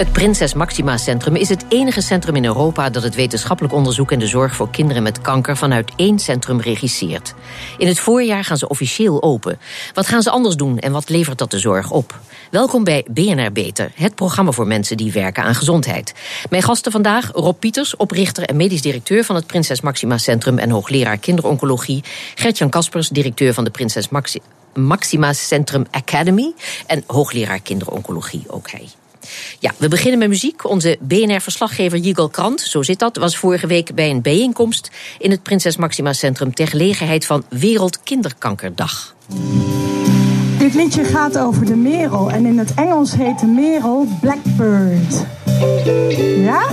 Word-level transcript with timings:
Het 0.00 0.12
Prinses 0.12 0.54
Maxima 0.54 0.96
Centrum 0.96 1.36
is 1.36 1.48
het 1.48 1.64
enige 1.68 2.00
centrum 2.00 2.36
in 2.36 2.44
Europa 2.44 2.90
dat 2.90 3.02
het 3.02 3.14
wetenschappelijk 3.14 3.74
onderzoek 3.74 4.12
en 4.12 4.18
de 4.18 4.26
zorg 4.26 4.54
voor 4.54 4.70
kinderen 4.70 5.02
met 5.02 5.20
kanker 5.20 5.56
vanuit 5.56 5.92
één 5.96 6.18
centrum 6.18 6.60
regisseert. 6.60 7.34
In 7.78 7.86
het 7.86 7.98
voorjaar 7.98 8.44
gaan 8.44 8.56
ze 8.56 8.68
officieel 8.68 9.22
open. 9.22 9.58
Wat 9.94 10.06
gaan 10.06 10.22
ze 10.22 10.30
anders 10.30 10.56
doen 10.56 10.78
en 10.78 10.92
wat 10.92 11.08
levert 11.08 11.38
dat 11.38 11.50
de 11.50 11.58
zorg 11.58 11.90
op? 11.90 12.18
Welkom 12.50 12.84
bij 12.84 13.06
BNR 13.10 13.52
Beter, 13.52 13.92
het 13.94 14.14
programma 14.14 14.50
voor 14.50 14.66
mensen 14.66 14.96
die 14.96 15.12
werken 15.12 15.42
aan 15.42 15.54
gezondheid. 15.54 16.14
Mijn 16.50 16.62
gasten 16.62 16.92
vandaag 16.92 17.30
Rob 17.32 17.58
Pieters, 17.58 17.96
oprichter 17.96 18.44
en 18.44 18.56
medisch 18.56 18.82
directeur 18.82 19.24
van 19.24 19.36
het 19.36 19.46
Prinses 19.46 19.80
Maxima 19.80 20.18
Centrum 20.18 20.58
en 20.58 20.70
hoogleraar 20.70 21.18
kinderoncologie. 21.18 22.04
Gertjan 22.34 22.70
Kaspers, 22.70 23.08
directeur 23.08 23.54
van 23.54 23.64
de 23.64 23.70
Prinses 23.70 24.08
Maxima 24.74 25.32
Centrum 25.32 25.86
Academy 25.90 26.52
en 26.86 27.04
hoogleraar 27.06 27.60
kinderoncologie, 27.60 28.44
ook 28.46 28.70
hij. 28.70 28.88
Ja, 29.58 29.72
we 29.76 29.88
beginnen 29.88 30.18
met 30.18 30.28
muziek. 30.28 30.68
Onze 30.68 30.98
BNR-verslaggever 31.00 31.98
Jigal 31.98 32.28
Krant, 32.28 32.60
zo 32.60 32.82
zit 32.82 32.98
dat, 32.98 33.16
was 33.16 33.36
vorige 33.36 33.66
week 33.66 33.94
bij 33.94 34.10
een 34.10 34.22
bijeenkomst 34.22 34.90
in 35.18 35.30
het 35.30 35.42
Prinses 35.42 35.76
Maxima 35.76 36.12
Centrum 36.12 36.54
ter 36.54 36.68
gelegenheid 36.68 37.26
van 37.26 37.44
Wereldkinderkankerdag. 37.48 39.14
Dit 40.58 40.74
liedje 40.74 41.04
gaat 41.04 41.38
over 41.38 41.66
de 41.66 41.76
merel 41.76 42.30
en 42.30 42.46
in 42.46 42.58
het 42.58 42.74
Engels 42.74 43.14
heet 43.14 43.38
de 43.38 43.46
merel 43.46 44.06
Blackbird. 44.20 45.24
Ja? 46.36 46.66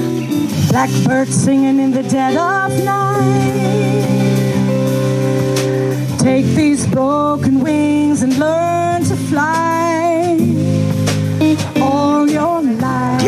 Blackbird 0.67 1.33
singing 1.33 1.79
in 1.79 1.91
the 1.91 2.05
dead 2.07 2.35
of 2.35 2.83
night. 2.83 4.05
Take 6.17 6.53
these 6.55 6.89
broken 6.89 7.63
wings 7.63 8.21
and 8.21 8.37
learn 8.37 9.03
to 9.03 9.15
fly. 9.15 9.96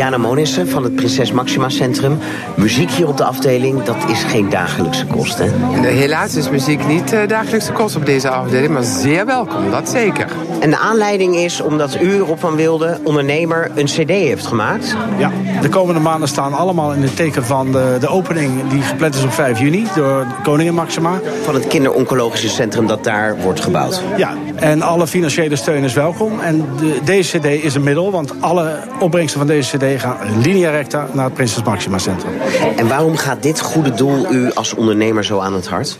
Diana 0.00 0.18
Monissen 0.18 0.68
van 0.68 0.84
het 0.84 0.94
Prinses 0.94 1.32
Maxima 1.32 1.68
Centrum. 1.68 2.18
Muziek 2.56 2.90
hier 2.90 3.08
op 3.08 3.16
de 3.16 3.24
afdeling, 3.24 3.82
dat 3.82 3.96
is 4.08 4.22
geen 4.22 4.48
dagelijkse 4.48 5.06
kost, 5.06 5.38
hè? 5.38 5.46
Helaas 5.86 6.34
is 6.34 6.50
muziek 6.50 6.86
niet 6.86 7.12
uh, 7.12 7.28
dagelijkse 7.28 7.72
kost 7.72 7.96
op 7.96 8.06
deze 8.06 8.30
afdeling, 8.30 8.72
maar 8.72 8.82
zeer 8.82 9.26
welkom, 9.26 9.70
dat 9.70 9.88
zeker. 9.88 10.26
En 10.60 10.70
de 10.70 10.78
aanleiding 10.78 11.36
is 11.36 11.60
omdat 11.60 12.00
u, 12.00 12.18
Rob 12.18 12.38
van 12.38 12.56
Wilde, 12.56 12.98
ondernemer, 13.04 13.70
een 13.74 13.84
cd 13.84 14.08
heeft 14.08 14.46
gemaakt? 14.46 14.96
Ja, 15.18 15.30
de 15.60 15.68
komende 15.68 16.00
maanden 16.00 16.28
staan 16.28 16.52
allemaal 16.52 16.92
in 16.92 17.02
het 17.02 17.16
teken 17.16 17.44
van 17.44 17.72
de, 17.72 17.96
de 18.00 18.08
opening 18.08 18.68
die 18.68 18.82
gepland 18.82 19.14
is 19.14 19.24
op 19.24 19.32
5 19.32 19.58
juni 19.58 19.86
door 19.94 20.26
Koningin 20.42 20.74
Maxima. 20.74 21.20
Van 21.42 21.54
het 21.54 21.66
kinderoncologische 21.66 22.48
centrum 22.48 22.86
dat 22.86 23.04
daar 23.04 23.40
wordt 23.40 23.60
gebouwd? 23.60 24.02
Ja, 24.16 24.34
en 24.54 24.82
alle 24.82 25.06
financiële 25.06 25.56
steun 25.56 25.84
is 25.84 25.94
welkom. 25.94 26.40
En 26.40 26.66
de, 26.78 26.98
deze 27.04 27.38
cd 27.38 27.44
is 27.44 27.74
een 27.74 27.82
middel, 27.82 28.10
want 28.10 28.34
alle 28.40 28.78
opbrengsten 29.00 29.38
van 29.38 29.48
deze 29.48 29.76
cd 29.76 29.89
gaan 29.98 30.40
linea 30.42 30.70
recta 30.70 31.06
naar 31.12 31.24
het 31.24 31.34
Prinses 31.34 31.62
Maxima 31.62 31.98
Centrum. 31.98 32.32
En 32.76 32.88
waarom 32.88 33.16
gaat 33.16 33.42
dit 33.42 33.60
goede 33.60 33.94
doel 33.94 34.32
u 34.32 34.52
als 34.52 34.74
ondernemer 34.74 35.24
zo 35.24 35.38
aan 35.38 35.54
het 35.54 35.68
hart? 35.68 35.96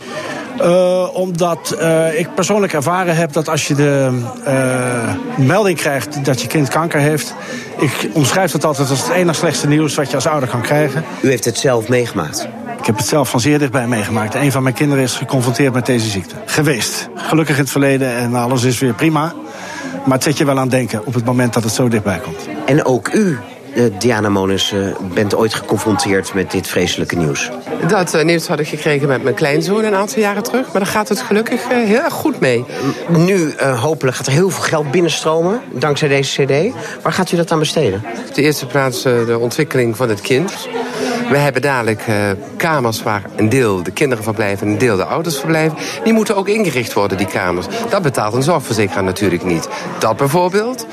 Uh, 0.61 1.15
omdat 1.15 1.75
uh, 1.79 2.19
ik 2.19 2.35
persoonlijk 2.35 2.73
ervaren 2.73 3.15
heb 3.15 3.33
dat 3.33 3.49
als 3.49 3.67
je 3.67 3.75
de 3.75 4.21
uh, 4.47 5.45
melding 5.45 5.77
krijgt 5.77 6.25
dat 6.25 6.41
je 6.41 6.47
kind 6.47 6.69
kanker 6.69 6.99
heeft. 6.99 7.33
Ik 7.77 8.09
omschrijf 8.13 8.51
dat 8.51 8.65
altijd 8.65 8.89
als 8.89 9.01
het 9.01 9.11
enige 9.11 9.37
slechtste 9.37 9.67
nieuws 9.67 9.95
wat 9.95 10.09
je 10.09 10.15
als 10.15 10.27
ouder 10.27 10.49
kan 10.49 10.61
krijgen. 10.61 11.03
U 11.21 11.29
heeft 11.29 11.45
het 11.45 11.57
zelf 11.57 11.87
meegemaakt? 11.87 12.47
Ik 12.79 12.85
heb 12.85 12.97
het 12.97 13.07
zelf 13.07 13.29
van 13.29 13.39
zeer 13.39 13.59
dichtbij 13.59 13.87
meegemaakt. 13.87 14.35
Een 14.35 14.51
van 14.51 14.63
mijn 14.63 14.75
kinderen 14.75 15.03
is 15.03 15.13
geconfronteerd 15.13 15.73
met 15.73 15.85
deze 15.85 16.09
ziekte. 16.09 16.35
Geweest. 16.45 17.09
Gelukkig 17.15 17.55
in 17.55 17.61
het 17.61 17.71
verleden 17.71 18.15
en 18.15 18.35
alles 18.35 18.63
is 18.63 18.79
weer 18.79 18.93
prima. 18.93 19.33
Maar 20.05 20.13
het 20.13 20.23
zet 20.23 20.37
je 20.37 20.45
wel 20.45 20.59
aan 20.59 20.69
denken 20.69 21.05
op 21.05 21.13
het 21.13 21.25
moment 21.25 21.53
dat 21.53 21.63
het 21.63 21.73
zo 21.73 21.87
dichtbij 21.87 22.19
komt. 22.19 22.47
En 22.65 22.85
ook 22.85 23.13
u 23.13 23.39
Diana 23.99 24.29
Monis, 24.29 24.73
uh, 24.73 24.95
bent 25.13 25.35
ooit 25.35 25.53
geconfronteerd 25.53 26.33
met 26.33 26.51
dit 26.51 26.67
vreselijke 26.67 27.15
nieuws? 27.15 27.49
Dat 27.87 28.13
uh, 28.13 28.23
nieuws 28.23 28.47
had 28.47 28.59
ik 28.59 28.67
gekregen 28.67 29.07
met 29.07 29.23
mijn 29.23 29.35
kleinzoon 29.35 29.83
een 29.83 29.95
aantal 29.95 30.21
jaren 30.21 30.43
terug. 30.43 30.71
Maar 30.71 30.81
daar 30.81 30.91
gaat 30.91 31.09
het 31.09 31.21
gelukkig 31.21 31.67
heel 31.67 32.03
erg 32.03 32.13
goed 32.13 32.39
mee. 32.39 32.65
Nu 33.07 33.53
hopelijk 33.59 34.17
gaat 34.17 34.25
er 34.27 34.31
heel 34.31 34.49
veel 34.49 34.63
geld 34.63 34.91
binnenstromen 34.91 35.61
dankzij 35.73 36.07
deze 36.07 36.43
cd. 36.43 36.73
Waar 37.01 37.13
gaat 37.13 37.31
u 37.31 37.35
dat 37.35 37.51
aan 37.51 37.59
besteden? 37.59 38.03
Op 38.27 38.35
de 38.35 38.41
eerste 38.41 38.65
plaats 38.65 39.03
de 39.03 39.37
ontwikkeling 39.39 39.95
van 39.97 40.09
het 40.09 40.21
kind. 40.21 40.53
We 41.31 41.37
hebben 41.37 41.61
dadelijk 41.61 42.07
uh, 42.07 42.15
kamers 42.57 43.03
waar 43.03 43.23
een 43.35 43.49
deel 43.49 43.83
de 43.83 43.91
kinderen 43.91 44.23
verblijven 44.23 44.67
en 44.67 44.73
een 44.73 44.79
deel 44.79 44.95
de 44.95 45.05
ouders 45.05 45.39
verblijven. 45.39 45.77
Die 46.03 46.13
moeten 46.13 46.35
ook 46.35 46.47
ingericht 46.47 46.93
worden, 46.93 47.17
die 47.17 47.27
kamers. 47.27 47.65
Dat 47.89 48.01
betaalt 48.01 48.33
een 48.33 48.43
zorgverzekeraar 48.43 49.03
natuurlijk 49.03 49.43
niet. 49.43 49.69
Dat 49.99 50.17
bijvoorbeeld. 50.17 50.85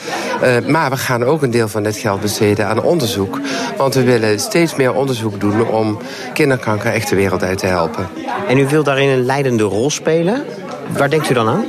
Uh, 0.42 0.66
maar 0.66 0.90
we 0.90 0.96
gaan 0.96 1.24
ook 1.24 1.42
een 1.42 1.50
deel 1.50 1.68
van 1.68 1.82
dit 1.82 1.96
geld 1.96 2.20
besteden 2.20 2.68
aan 2.68 2.82
onderzoek. 2.82 3.40
Want 3.76 3.94
we 3.94 4.02
willen 4.02 4.40
steeds 4.40 4.76
meer 4.76 4.94
onderzoek 4.94 5.40
doen 5.40 5.68
om 5.68 5.98
kinderkanker 6.32 6.92
echt 6.92 7.08
de 7.08 7.16
wereld 7.16 7.42
uit 7.42 7.58
te 7.58 7.66
helpen. 7.66 8.08
En 8.48 8.58
u 8.58 8.68
wilt 8.68 8.84
daarin 8.84 9.08
een 9.08 9.24
leidende 9.24 9.62
rol 9.62 9.90
spelen? 9.90 10.44
Waar 10.96 11.10
denkt 11.10 11.30
u 11.30 11.34
dan 11.34 11.48
aan? 11.48 11.64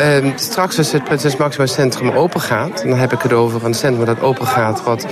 Uh, 0.00 0.32
straks 0.36 0.78
als 0.78 0.92
het 0.92 1.04
Prinses 1.04 1.36
Maxima 1.36 1.66
Centrum 1.66 2.10
open 2.10 2.40
gaat... 2.40 2.82
dan 2.82 2.98
heb 2.98 3.12
ik 3.12 3.20
het 3.22 3.32
over 3.32 3.64
een 3.64 3.74
centrum 3.74 4.04
dat 4.04 4.20
open 4.20 4.46
gaat... 4.46 4.82
wat 4.82 5.06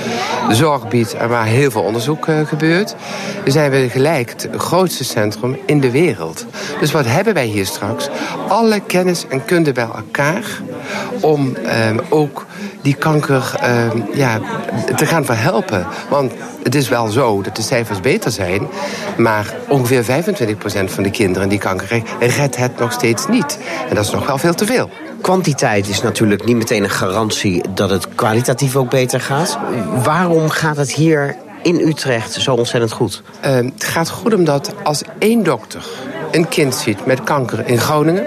zorg 0.51 0.89
biedt 0.89 1.15
en 1.15 1.29
waar 1.29 1.47
heel 1.47 1.71
veel 1.71 1.83
onderzoek 1.83 2.27
uh, 2.27 2.47
gebeurt. 2.47 2.95
Zijn 3.45 3.71
we 3.71 3.89
gelijk 3.89 4.31
het 4.31 4.49
grootste 4.57 5.05
centrum 5.05 5.57
in 5.67 5.81
de 5.81 5.91
wereld. 5.91 6.47
Dus 6.81 6.93
wat 6.93 7.07
hebben 7.07 7.35
wij 7.35 7.47
hier 7.47 7.67
straks? 7.67 8.09
Alle 8.49 8.81
kennis 8.81 9.25
en 9.29 9.45
kunde 9.45 9.73
bij 9.73 9.89
elkaar... 9.95 10.45
om 11.21 11.57
uh, 11.63 11.71
ook 12.09 12.47
die 12.85 12.95
kanker 12.95 13.61
ja, 14.15 14.41
te 14.97 15.07
gaan 15.07 15.25
verhelpen. 15.25 15.87
Want 16.09 16.33
het 16.63 16.75
is 16.75 16.89
wel 16.89 17.09
zo 17.09 17.43
dat 17.43 17.57
de 17.57 17.63
cijfers 17.63 18.01
beter 18.01 18.31
zijn... 18.31 18.67
maar 19.17 19.55
ongeveer 19.69 20.05
25% 20.05 20.07
van 20.85 21.03
de 21.03 21.11
kinderen 21.11 21.49
die 21.49 21.59
kanker 21.59 21.87
krijgen... 21.87 22.09
redt 22.19 22.57
het 22.57 22.79
nog 22.79 22.93
steeds 22.93 23.27
niet. 23.27 23.59
En 23.89 23.95
dat 23.95 24.05
is 24.05 24.11
nog 24.11 24.27
wel 24.27 24.39
veel 24.39 24.55
te 24.55 24.67
veel. 24.67 24.91
Kwantiteit 25.21 25.89
is 25.89 26.03
natuurlijk 26.03 26.45
niet 26.45 26.57
meteen 26.57 26.83
een 26.83 26.91
garantie 26.91 27.63
dat 27.75 27.91
het 27.91 28.15
kwalitatief 28.15 28.77
ook 28.77 28.91
beter 28.91 29.21
gaat. 29.21 29.59
Waarom 30.03 30.49
gaat 30.51 30.77
het 30.77 30.93
hier 30.93 31.37
in 31.63 31.81
Utrecht 31.81 32.33
zo 32.33 32.55
ontzettend 32.55 32.93
goed? 32.93 33.23
Uh, 33.45 33.55
het 33.55 33.85
gaat 33.85 34.11
goed 34.11 34.35
omdat 34.35 34.75
als 34.83 35.03
één 35.19 35.43
dokter 35.43 35.85
een 36.31 36.49
kind 36.49 36.75
ziet 36.75 37.07
met 37.07 37.23
kanker 37.23 37.67
in 37.67 37.79
Groningen... 37.79 38.27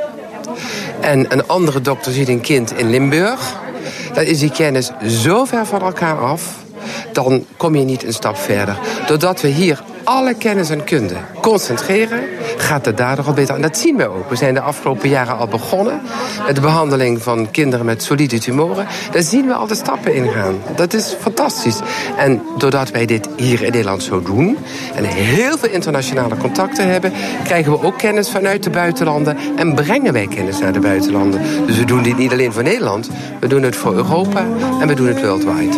en 1.02 1.32
een 1.34 1.48
andere 1.48 1.82
dokter 1.82 2.12
ziet 2.12 2.28
een 2.28 2.42
kind 2.42 2.78
in 2.78 2.90
Limburg... 2.90 3.66
dan 4.14 4.24
is 4.24 4.40
die 4.40 4.52
kennis 4.52 4.92
zo 5.08 5.46
ver 5.46 5.66
van 5.66 5.82
elkaar 5.82 6.20
af 6.20 6.66
dan 7.12 7.46
kom 7.58 7.76
je 7.76 7.84
niet 7.84 8.04
een 8.04 8.14
stap 8.14 8.38
verder. 8.38 8.78
Doordat 9.08 9.42
we 9.42 9.48
hier 9.48 9.84
alle 10.08 10.34
kennis 10.34 10.70
en 10.70 10.84
kunde 10.84 11.16
concentreren, 11.42 12.24
gaat 12.58 12.86
het 12.86 12.98
daardoor 12.98 13.26
al 13.26 13.34
beter. 13.34 13.56
En 13.56 13.62
dat 13.62 13.78
zien 13.78 13.98
we 13.98 14.08
ook. 14.08 14.30
We 14.30 14.36
zijn 14.36 14.54
de 14.54 14.62
afgelopen 14.62 15.10
jaren 15.10 15.38
al 15.38 15.48
begonnen 15.48 16.02
met 16.46 16.56
de 16.56 16.62
behandeling 16.62 17.22
van 17.22 17.52
kinderen 17.52 17.86
met 17.86 18.04
solide 18.04 18.40
tumoren. 18.40 18.88
Daar 19.12 19.22
zien 19.22 19.48
we 19.48 19.54
al 19.54 19.68
de 19.68 19.76
stappen 19.76 20.16
ingaan. 20.16 20.56
Dat 20.76 20.94
is 20.94 21.16
fantastisch. 21.20 21.80
En 22.18 22.42
doordat 22.58 22.92
wij 22.92 23.06
dit 23.06 23.30
hier 23.36 23.64
in 23.64 23.72
Nederland 23.72 24.04
zo 24.04 24.22
doen 24.22 24.58
en 24.96 25.04
heel 25.04 25.58
veel 25.58 25.70
internationale 25.70 26.38
contacten 26.38 26.90
hebben, 26.90 27.14
krijgen 27.44 27.72
we 27.72 27.84
ook 27.84 27.98
kennis 27.98 28.30
vanuit 28.30 28.64
de 28.64 28.70
buitenlanden 28.70 29.38
en 29.56 29.76
brengen 29.76 30.14
wij 30.14 30.28
kennis 30.28 30.60
naar 30.60 30.74
de 30.74 30.80
buitenlanden. 30.80 31.42
Dus 31.66 31.78
we 31.78 31.86
doen 31.86 32.04
dit 32.04 32.18
niet 32.18 32.32
alleen 32.32 32.54
voor 32.54 32.64
Nederland, 32.64 33.10
we 33.40 33.48
doen 33.48 33.64
het 33.64 33.76
voor 33.76 33.96
Europa 33.96 34.46
en 34.82 34.88
we 34.88 34.94
doen 34.94 35.08
het 35.08 35.22
wereldwijd. 35.22 35.78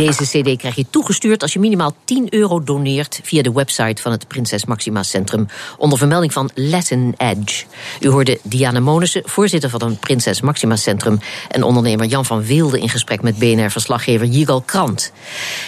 Deze 0.00 0.24
CD 0.24 0.56
krijg 0.56 0.74
je 0.74 0.86
toegestuurd 0.90 1.42
als 1.42 1.52
je 1.52 1.58
minimaal 1.58 1.94
10 2.04 2.26
euro 2.34 2.62
doneert 2.62 3.20
via 3.22 3.42
de 3.42 3.52
website 3.52 4.02
van 4.02 4.12
het 4.12 4.28
Prinses 4.28 4.64
Maxima 4.64 5.02
Centrum 5.02 5.48
onder 5.78 5.98
vermelding 5.98 6.32
van 6.32 6.50
Latin 6.54 7.14
Edge. 7.16 7.64
U 8.00 8.08
hoorde 8.08 8.38
Diana 8.42 8.80
Monissen, 8.80 9.22
voorzitter 9.24 9.70
van 9.70 9.82
het 9.82 10.00
Prinses 10.00 10.40
Maxima 10.40 10.76
Centrum, 10.76 11.20
en 11.48 11.62
ondernemer 11.62 12.06
Jan 12.06 12.24
van 12.24 12.42
Wilde 12.42 12.80
in 12.80 12.88
gesprek 12.88 13.22
met 13.22 13.38
BNR-verslaggever 13.38 14.26
Jigal 14.26 14.60
Krant. 14.60 15.12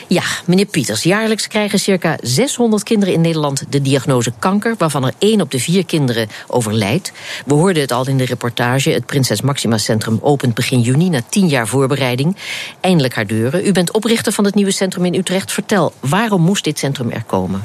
Ja, 0.07 0.23
meneer 0.47 0.67
Pieters, 0.67 1.03
jaarlijks 1.03 1.47
krijgen 1.47 1.79
circa 1.79 2.19
600 2.23 2.83
kinderen 2.83 3.15
in 3.15 3.21
Nederland 3.21 3.65
de 3.69 3.83
diagnose 3.83 4.33
kanker, 4.39 4.75
waarvan 4.79 5.07
er 5.07 5.13
1 5.19 5.41
op 5.41 5.51
de 5.51 5.59
4 5.59 5.85
kinderen 5.85 6.29
overlijdt. 6.47 7.13
We 7.47 7.55
hoorden 7.55 7.83
het 7.83 7.93
al 7.93 8.09
in 8.09 8.19
de 8.19 8.25
reportage. 8.25 8.91
Het 8.91 9.07
Prinses 9.07 9.41
Maxima 9.41 9.79
Centrum 9.79 10.19
opent 10.21 10.55
begin 10.55 10.81
juni 10.81 11.09
na 11.09 11.21
10 11.29 11.49
jaar 11.49 11.69
voorbereiding. 11.69 12.37
Eindelijk 12.81 13.15
haar 13.15 13.27
deuren. 13.27 13.67
U 13.67 13.73
bent 13.73 13.93
oprichter 13.93 14.21
van 14.31 14.45
het 14.45 14.55
nieuwe 14.55 14.71
centrum 14.71 15.05
in 15.05 15.15
Utrecht. 15.15 15.53
Vertel, 15.53 15.93
waarom 16.01 16.43
moest 16.43 16.65
dit 16.65 16.79
centrum 16.79 17.11
er 17.11 17.25
komen? 17.25 17.65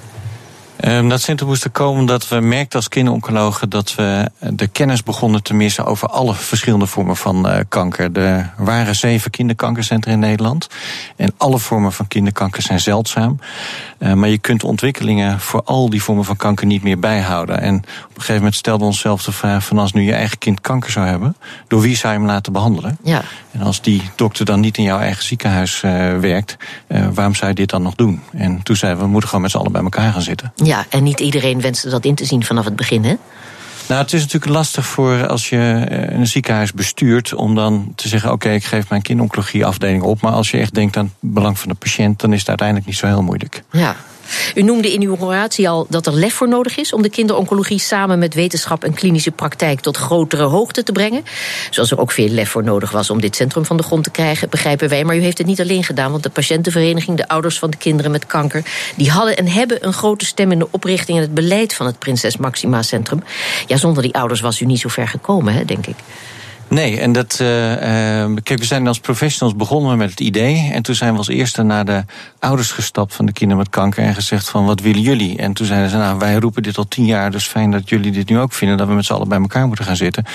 Um, 0.85 1.09
dat 1.09 1.21
centrum 1.21 1.47
moest 1.47 1.63
er 1.63 1.69
komen 1.69 2.00
omdat 2.00 2.27
we 2.27 2.39
merkten 2.39 2.79
als 2.79 2.89
kinderoncologen 2.89 3.69
dat 3.69 3.95
we 3.95 4.29
de 4.39 4.68
kennis 4.68 5.03
begonnen 5.03 5.44
te 5.44 5.53
missen 5.53 5.85
over 5.85 6.07
alle 6.07 6.33
verschillende 6.33 6.85
vormen 6.85 7.18
van 7.18 7.50
uh, 7.50 7.59
kanker. 7.69 8.18
Er 8.18 8.53
waren 8.57 8.95
zeven 8.95 9.31
kinderkankercentra 9.31 10.12
in 10.12 10.19
Nederland. 10.19 10.68
En 11.15 11.33
alle 11.38 11.59
vormen 11.59 11.94
van 11.94 12.07
kinderkanker 12.07 12.62
zijn 12.62 12.79
zeldzaam. 12.79 13.39
Uh, 14.00 14.13
maar 14.13 14.29
je 14.29 14.38
kunt 14.38 14.63
ontwikkelingen 14.63 15.39
voor 15.39 15.63
al 15.63 15.89
die 15.89 16.03
vormen 16.03 16.25
van 16.25 16.35
kanker 16.35 16.65
niet 16.65 16.83
meer 16.83 17.00
bijhouden. 17.00 17.62
En 17.62 17.75
op 17.75 17.83
een 17.83 18.12
gegeven 18.13 18.35
moment 18.35 18.56
stelden 18.56 18.81
we 18.81 18.88
onszelf 18.88 19.23
de 19.23 19.31
vraag: 19.31 19.65
van 19.65 19.77
als 19.77 19.94
nu 19.94 20.01
je 20.01 20.13
eigen 20.13 20.38
kind 20.38 20.62
kanker 20.62 20.91
zou 20.91 21.07
hebben, 21.07 21.35
door 21.68 21.81
wie 21.81 21.95
zou 21.95 22.13
je 22.13 22.19
hem 22.19 22.27
laten 22.27 22.53
behandelen? 22.53 22.97
Ja. 23.03 23.21
En 23.51 23.62
als 23.62 23.81
die 23.81 24.01
dokter 24.15 24.45
dan 24.45 24.59
niet 24.59 24.77
in 24.77 24.83
jouw 24.83 25.00
eigen 25.00 25.23
ziekenhuis 25.23 25.81
uh, 25.85 26.18
werkt, 26.18 26.57
waarom 27.13 27.35
zou 27.35 27.50
je 27.50 27.56
dit 27.56 27.69
dan 27.69 27.81
nog 27.81 27.95
doen? 27.95 28.21
En 28.31 28.63
toen 28.63 28.75
zeiden 28.75 29.00
we: 29.00 29.06
we 29.06 29.12
moeten 29.12 29.30
gewoon 29.30 29.44
met 29.44 29.51
z'n 29.51 29.57
allen 29.57 29.71
bij 29.71 29.81
elkaar 29.81 30.12
gaan 30.12 30.21
zitten. 30.21 30.53
Ja, 30.67 30.85
en 30.89 31.03
niet 31.03 31.19
iedereen 31.19 31.61
wenste 31.61 31.89
dat 31.89 32.05
in 32.05 32.15
te 32.15 32.25
zien 32.25 32.43
vanaf 32.43 32.65
het 32.65 32.75
begin, 32.75 33.03
hè? 33.03 33.15
Nou, 33.87 34.01
het 34.01 34.13
is 34.13 34.21
natuurlijk 34.21 34.51
lastig 34.51 34.85
voor 34.85 35.27
als 35.27 35.49
je 35.49 35.85
een 35.89 36.27
ziekenhuis 36.27 36.73
bestuurt 36.73 37.33
om 37.33 37.55
dan 37.55 37.91
te 37.95 38.07
zeggen: 38.07 38.31
oké, 38.31 38.45
okay, 38.45 38.57
ik 38.57 38.63
geef 38.63 38.89
mijn 38.89 39.01
kindoncologie-afdeling 39.01 40.01
op. 40.01 40.21
Maar 40.21 40.31
als 40.31 40.51
je 40.51 40.57
echt 40.57 40.73
denkt 40.73 40.97
aan 40.97 41.05
het 41.05 41.31
belang 41.33 41.59
van 41.59 41.69
de 41.69 41.75
patiënt, 41.75 42.19
dan 42.19 42.33
is 42.33 42.39
het 42.39 42.47
uiteindelijk 42.47 42.87
niet 42.87 42.97
zo 42.97 43.07
heel 43.07 43.23
moeilijk. 43.23 43.63
Ja. 43.71 43.95
U 44.56 44.62
noemde 44.62 44.94
in 44.94 45.01
uw 45.01 45.18
oratie 45.19 45.69
al 45.69 45.85
dat 45.89 46.06
er 46.06 46.13
lef 46.13 46.33
voor 46.33 46.47
nodig 46.47 46.77
is 46.77 46.94
om 46.94 47.01
de 47.01 47.09
kinderoncologie 47.09 47.79
samen 47.79 48.19
met 48.19 48.33
wetenschap 48.33 48.83
en 48.83 48.94
klinische 48.94 49.31
praktijk 49.31 49.79
tot 49.79 49.97
grotere 49.97 50.44
hoogte 50.44 50.83
te 50.83 50.91
brengen. 50.91 51.24
Zoals 51.69 51.91
er 51.91 52.00
ook 52.00 52.12
veel 52.12 52.29
lef 52.29 52.50
voor 52.50 52.63
nodig 52.63 52.91
was 52.91 53.09
om 53.09 53.21
dit 53.21 53.35
centrum 53.35 53.65
van 53.65 53.77
de 53.77 53.83
grond 53.83 54.03
te 54.03 54.09
krijgen, 54.09 54.50
begrijpen 54.50 54.89
wij. 54.89 55.03
Maar 55.03 55.15
u 55.15 55.21
heeft 55.21 55.38
het 55.38 55.47
niet 55.47 55.62
alleen 55.62 55.83
gedaan, 55.83 56.12
want 56.12 56.24
de 56.24 56.29
patiëntenvereniging, 56.29 57.18
de 57.18 57.27
ouders 57.27 57.59
van 57.59 57.69
de 57.69 57.77
kinderen 57.77 58.12
met 58.12 58.25
kanker, 58.25 58.63
die 58.95 59.12
hadden 59.12 59.38
en 59.38 59.47
hebben 59.47 59.85
een 59.85 59.94
grote 59.94 60.25
stem 60.25 60.51
in 60.51 60.59
de 60.59 60.68
oprichting 60.71 61.18
en 61.18 61.23
het 61.23 61.33
beleid 61.33 61.73
van 61.73 61.85
het 61.85 62.00
Prinses 62.00 62.38
Maxima 62.38 62.81
Centrum. 62.81 63.23
Ja, 63.68 63.77
zonder 63.77 64.03
die 64.03 64.13
ouders 64.13 64.39
was 64.39 64.59
u 64.59 64.65
niet 64.65 64.80
zo 64.80 64.89
ver 64.89 65.07
gekomen, 65.07 65.53
hè, 65.53 65.65
denk 65.65 65.88
ik. 65.88 65.95
Nee, 66.69 66.99
en 66.99 67.11
dat. 67.11 67.39
Uh, 67.41 67.47
kijk, 68.43 68.59
we 68.59 68.65
zijn 68.65 68.87
als 68.87 68.99
professionals 68.99 69.55
begonnen 69.57 69.97
met 69.97 70.09
het 70.09 70.19
idee. 70.19 70.69
En 70.71 70.81
toen 70.81 70.95
zijn 70.95 71.11
we 71.11 71.17
als 71.17 71.27
eerste 71.27 71.63
naar 71.63 71.85
de 71.85 72.03
ouders 72.39 72.71
gestapt 72.71 73.15
van 73.15 73.25
de 73.25 73.31
kinderen 73.31 73.63
met 73.63 73.71
kanker. 73.71 74.03
En 74.03 74.13
gezegd 74.13 74.49
van 74.49 74.65
wat 74.65 74.79
willen 74.79 75.01
jullie? 75.01 75.37
En 75.37 75.53
toen 75.53 75.65
zeiden 75.65 75.89
ze, 75.89 75.97
nou, 75.97 76.19
wij 76.19 76.35
roepen 76.35 76.63
dit 76.63 76.77
al 76.77 76.87
tien 76.87 77.05
jaar. 77.05 77.31
Dus 77.31 77.47
fijn 77.47 77.71
dat 77.71 77.89
jullie 77.89 78.11
dit 78.11 78.29
nu 78.29 78.39
ook 78.39 78.53
vinden. 78.53 78.77
Dat 78.77 78.87
we 78.87 78.93
met 78.93 79.05
z'n 79.05 79.13
allen 79.13 79.27
bij 79.27 79.39
elkaar 79.39 79.67
moeten 79.67 79.85
gaan 79.85 79.95
zitten. 79.95 80.25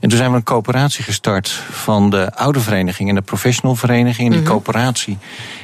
En 0.00 0.08
toen 0.08 0.18
zijn 0.18 0.30
we 0.30 0.36
een 0.36 0.42
coöperatie 0.42 1.04
gestart 1.04 1.48
van 1.70 2.10
de 2.10 2.34
oude 2.34 2.60
vereniging 2.60 3.08
en 3.08 3.14
de 3.14 3.20
professional 3.22 3.76
vereniging. 3.76 4.26
En 4.26 4.32
die 4.32 4.40
mm 4.40 4.46
-hmm. 4.46 4.54
coöperatie 4.54 5.18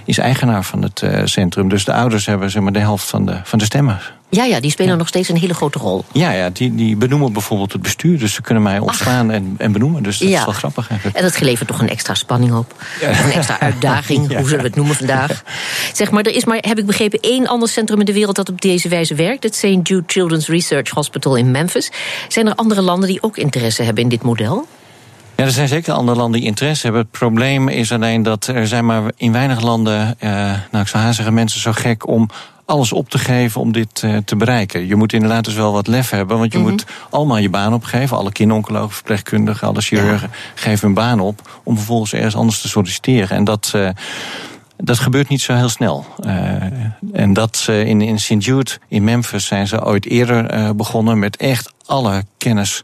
is 0.06 0.18
eigenaar 0.18 0.64
van 0.64 0.82
het 0.82 1.02
uh, 1.02 1.20
centrum. 1.24 1.68
Dus 1.68 1.84
de 1.84 1.92
ouders 1.92 2.26
hebben 2.26 2.50
zeg 2.50 2.62
maar, 2.62 2.72
de 2.72 2.78
helft 2.78 3.04
van 3.04 3.26
de, 3.26 3.40
van 3.42 3.58
de 3.58 3.64
stemmen. 3.64 4.00
Ja, 4.28 4.44
ja, 4.44 4.60
die 4.60 4.70
spelen 4.70 4.92
ja. 4.92 4.98
nog 4.98 5.08
steeds 5.08 5.28
een 5.28 5.36
hele 5.36 5.54
grote 5.54 5.78
rol. 5.78 6.04
Ja, 6.12 6.30
ja 6.30 6.50
die, 6.50 6.74
die 6.74 6.96
benoemen 6.96 7.32
bijvoorbeeld 7.32 7.72
het 7.72 7.82
bestuur. 7.82 8.18
Dus 8.18 8.34
ze 8.34 8.42
kunnen 8.42 8.62
mij 8.62 8.78
ontslaan 8.78 9.30
en, 9.30 9.54
en 9.58 9.72
benoemen. 9.72 10.02
Dus 10.02 10.18
dat 10.18 10.28
ja. 10.28 10.38
is 10.38 10.44
wel 10.44 10.54
grappig 10.54 10.88
eigenlijk. 10.88 11.18
En 11.18 11.24
dat 11.24 11.36
gelevert 11.36 11.68
toch 11.68 11.80
een 11.80 11.88
extra 11.88 12.14
spanning 12.14 12.54
op. 12.54 12.74
Ja. 13.00 13.24
Een 13.24 13.32
extra 13.32 13.60
uitdaging, 13.70 14.36
hoe 14.36 14.48
zullen 14.48 14.58
we 14.58 14.66
het 14.66 14.76
noemen 14.76 14.94
vandaag. 14.94 15.42
Zeg 15.92 16.10
maar, 16.10 16.22
er 16.22 16.34
is 16.34 16.44
maar, 16.44 16.58
heb 16.60 16.78
ik 16.78 16.86
begrepen, 16.86 17.20
één 17.20 17.46
ander 17.46 17.68
centrum 17.68 17.98
in 17.98 18.06
de 18.06 18.12
wereld 18.12 18.36
dat 18.36 18.48
op 18.48 18.60
deze 18.60 18.88
wijze 18.88 19.14
werkt. 19.14 19.42
Het 19.42 19.54
St. 19.54 19.62
Jude 19.62 20.04
Children's 20.06 20.48
Research 20.48 20.90
Hospital 20.90 21.36
in 21.36 21.50
Memphis. 21.50 21.90
Zijn 22.28 22.46
er 22.46 22.54
andere 22.54 22.82
landen 22.82 23.08
die 23.08 23.22
ook 23.22 23.36
interesse 23.36 23.82
hebben 23.82 24.02
in 24.02 24.08
dit 24.08 24.22
model? 24.22 24.66
Ja, 25.36 25.44
er 25.44 25.50
zijn 25.50 25.68
zeker 25.68 25.92
andere 25.92 26.18
landen 26.18 26.40
die 26.40 26.48
interesse 26.48 26.82
hebben. 26.82 27.00
Het 27.00 27.10
probleem 27.10 27.68
is 27.68 27.92
alleen 27.92 28.22
dat 28.22 28.46
er 28.46 28.66
zijn 28.66 28.86
maar 28.86 29.02
in 29.16 29.32
weinig 29.32 29.60
landen, 29.60 30.14
eh, 30.18 30.30
nou 30.70 30.82
ik 30.82 30.88
zou 30.88 31.02
haar 31.02 31.14
zeggen, 31.14 31.34
mensen 31.34 31.60
zo 31.60 31.72
gek 31.72 32.08
om 32.08 32.28
alles 32.64 32.92
op 32.92 33.10
te 33.10 33.18
geven 33.18 33.60
om 33.60 33.72
dit 33.72 34.02
uh, 34.04 34.16
te 34.24 34.36
bereiken. 34.36 34.86
Je 34.86 34.96
moet 34.96 35.12
inderdaad 35.12 35.44
dus 35.44 35.54
wel 35.54 35.72
wat 35.72 35.86
lef 35.86 36.10
hebben, 36.10 36.38
want 36.38 36.52
je 36.52 36.58
mm 36.58 36.64
-hmm. 36.64 36.72
moet 36.72 36.86
allemaal 37.10 37.38
je 37.38 37.50
baan 37.50 37.74
opgeven. 37.74 38.16
Alle 38.16 38.32
kinderoncologen, 38.32 38.90
verpleegkundigen, 38.90 39.68
alle 39.68 39.80
chirurgen 39.80 40.28
ja. 40.32 40.36
geven 40.54 40.86
hun 40.86 40.94
baan 40.94 41.20
op 41.20 41.60
om 41.62 41.76
vervolgens 41.76 42.12
ergens 42.12 42.36
anders 42.36 42.60
te 42.60 42.68
solliciteren. 42.68 43.36
En 43.36 43.44
dat. 43.44 43.72
Uh, 43.76 43.88
dat 44.78 44.98
gebeurt 44.98 45.28
niet 45.28 45.40
zo 45.40 45.54
heel 45.54 45.68
snel. 45.68 46.06
Uh, 46.26 46.62
en 47.12 47.32
dat 47.32 47.66
uh, 47.70 47.86
in, 47.86 48.00
in 48.00 48.18
St. 48.18 48.44
Jude 48.44 48.70
in 48.88 49.04
Memphis 49.04 49.46
zijn 49.46 49.66
ze 49.66 49.84
ooit 49.84 50.06
eerder 50.06 50.54
uh, 50.54 50.70
begonnen 50.70 51.18
met 51.18 51.36
echt 51.36 51.72
alle 51.86 52.24
kennis 52.38 52.82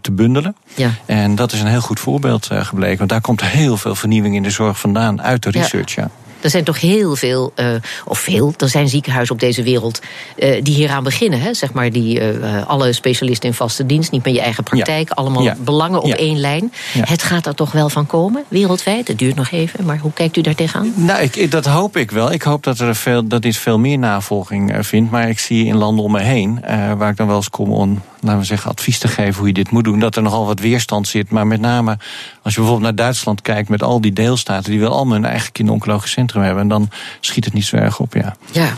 te 0.00 0.12
bundelen. 0.12 0.56
Ja. 0.74 0.90
En 1.06 1.34
dat 1.34 1.52
is 1.52 1.60
een 1.60 1.66
heel 1.66 1.80
goed 1.80 2.00
voorbeeld 2.00 2.48
gebleken. 2.52 2.98
Want 2.98 3.10
daar 3.10 3.20
komt 3.20 3.42
heel 3.42 3.76
veel 3.76 3.94
vernieuwing 3.94 4.34
in 4.34 4.42
de 4.42 4.50
zorg 4.50 4.80
vandaan 4.80 5.22
uit 5.22 5.42
de 5.42 5.50
research. 5.50 5.94
Ja. 5.94 6.10
Er 6.40 6.50
zijn 6.50 6.64
toch 6.64 6.80
heel 6.80 7.16
veel, 7.16 7.52
uh, 7.56 7.66
of 8.04 8.18
veel, 8.18 8.54
er 8.56 8.68
zijn 8.68 8.88
ziekenhuizen 8.88 9.34
op 9.34 9.40
deze 9.40 9.62
wereld 9.62 10.00
uh, 10.36 10.62
die 10.62 10.74
hieraan 10.74 11.02
beginnen. 11.02 11.40
Hè? 11.40 11.54
Zeg 11.54 11.72
maar 11.72 11.90
die 11.90 12.20
uh, 12.20 12.66
alle 12.66 12.92
specialisten 12.92 13.48
in 13.48 13.54
vaste 13.54 13.86
dienst, 13.86 14.10
niet 14.10 14.24
meer 14.24 14.34
je 14.34 14.40
eigen 14.40 14.64
praktijk, 14.64 15.08
ja. 15.08 15.14
allemaal 15.14 15.42
ja. 15.42 15.56
belangen 15.64 16.00
op 16.00 16.08
ja. 16.08 16.16
één 16.16 16.40
lijn. 16.40 16.72
Het 16.98 17.22
gaat 17.22 17.46
er 17.46 17.54
toch 17.54 17.72
wel 17.72 17.88
van 17.88 18.06
komen, 18.06 18.44
wereldwijd? 18.48 19.08
Het 19.08 19.18
duurt 19.18 19.34
nog 19.34 19.50
even, 19.50 19.84
maar 19.84 19.98
hoe 19.98 20.12
kijkt 20.12 20.36
u 20.36 20.40
daar 20.40 20.54
tegenaan? 20.54 20.92
Nou, 20.94 21.22
ik, 21.22 21.50
dat 21.50 21.66
hoop 21.66 21.96
ik 21.96 22.10
wel. 22.10 22.32
Ik 22.32 22.42
hoop 22.42 22.62
dat, 22.62 22.78
er 22.78 22.96
veel, 22.96 23.26
dat 23.26 23.42
dit 23.42 23.56
veel 23.56 23.78
meer 23.78 23.98
navolging 23.98 24.74
vindt. 24.80 25.10
Maar 25.10 25.28
ik 25.28 25.38
zie 25.38 25.66
in 25.66 25.76
landen 25.76 26.04
om 26.04 26.12
me 26.12 26.20
heen, 26.20 26.60
waar 26.96 27.10
ik 27.10 27.16
dan 27.16 27.26
wel 27.26 27.36
eens 27.36 27.50
kom 27.50 27.72
om 27.72 28.02
laten 28.22 28.40
we 28.40 28.46
zeggen, 28.46 28.70
advies 28.70 28.98
te 28.98 29.08
geven 29.08 29.34
hoe 29.34 29.46
je 29.46 29.52
dit 29.52 29.70
moet 29.70 29.84
doen. 29.84 29.98
Dat 29.98 30.16
er 30.16 30.22
nogal 30.22 30.46
wat 30.46 30.60
weerstand 30.60 31.08
zit. 31.08 31.30
Maar 31.30 31.46
met 31.46 31.60
name 31.60 31.98
als 32.42 32.54
je 32.54 32.60
bijvoorbeeld 32.60 32.80
naar 32.80 33.04
Duitsland 33.04 33.42
kijkt 33.42 33.68
met 33.68 33.82
al 33.82 34.00
die 34.00 34.12
deelstaten 34.12 34.70
die 34.70 34.80
wel 34.80 34.92
allemaal 34.92 35.14
hun 35.14 35.24
eigen 35.24 35.52
kinderoncologisch 35.52 36.10
centrum 36.10 36.42
hebben. 36.42 36.62
En 36.62 36.68
dan 36.68 36.90
schiet 37.20 37.44
het 37.44 37.54
niet 37.54 37.64
zo 37.64 37.76
erg 37.76 38.00
op, 38.00 38.14
ja. 38.14 38.36
Ja. 38.50 38.74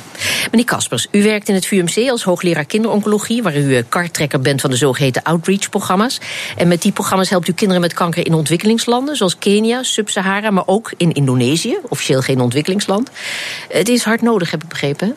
Meneer 0.51 0.67
Kaspers, 0.67 1.07
u 1.11 1.23
werkt 1.23 1.49
in 1.49 1.55
het 1.55 1.67
VUMC 1.67 2.11
als 2.11 2.23
hoogleraar 2.23 2.65
kinderoncologie, 2.65 3.43
waar 3.43 3.57
u 3.57 3.83
karttrekker 3.89 4.41
bent 4.41 4.61
van 4.61 4.71
de 4.71 4.77
zogeheten 4.77 5.23
outreach-programma's. 5.23 6.21
En 6.57 6.69
met 6.69 6.83
die 6.83 6.93
programma's 6.93 7.31
helpt 7.31 7.49
u 7.49 7.53
kinderen 7.53 7.83
met 7.83 7.95
kanker 7.95 8.27
in 8.27 8.35
ontwikkelingslanden, 8.35 9.17
zoals 9.17 9.39
Kenia, 9.39 9.83
Sub-Sahara, 9.83 10.51
maar 10.51 10.67
ook 10.67 10.93
in 10.97 11.13
Indonesië, 11.13 11.77
officieel 11.89 12.21
geen 12.21 12.41
ontwikkelingsland. 12.41 13.11
Het 13.69 13.89
is 13.89 14.05
hard 14.05 14.23
nodig, 14.23 14.51
heb 14.51 14.63
ik 14.63 14.69
begrepen. 14.69 15.17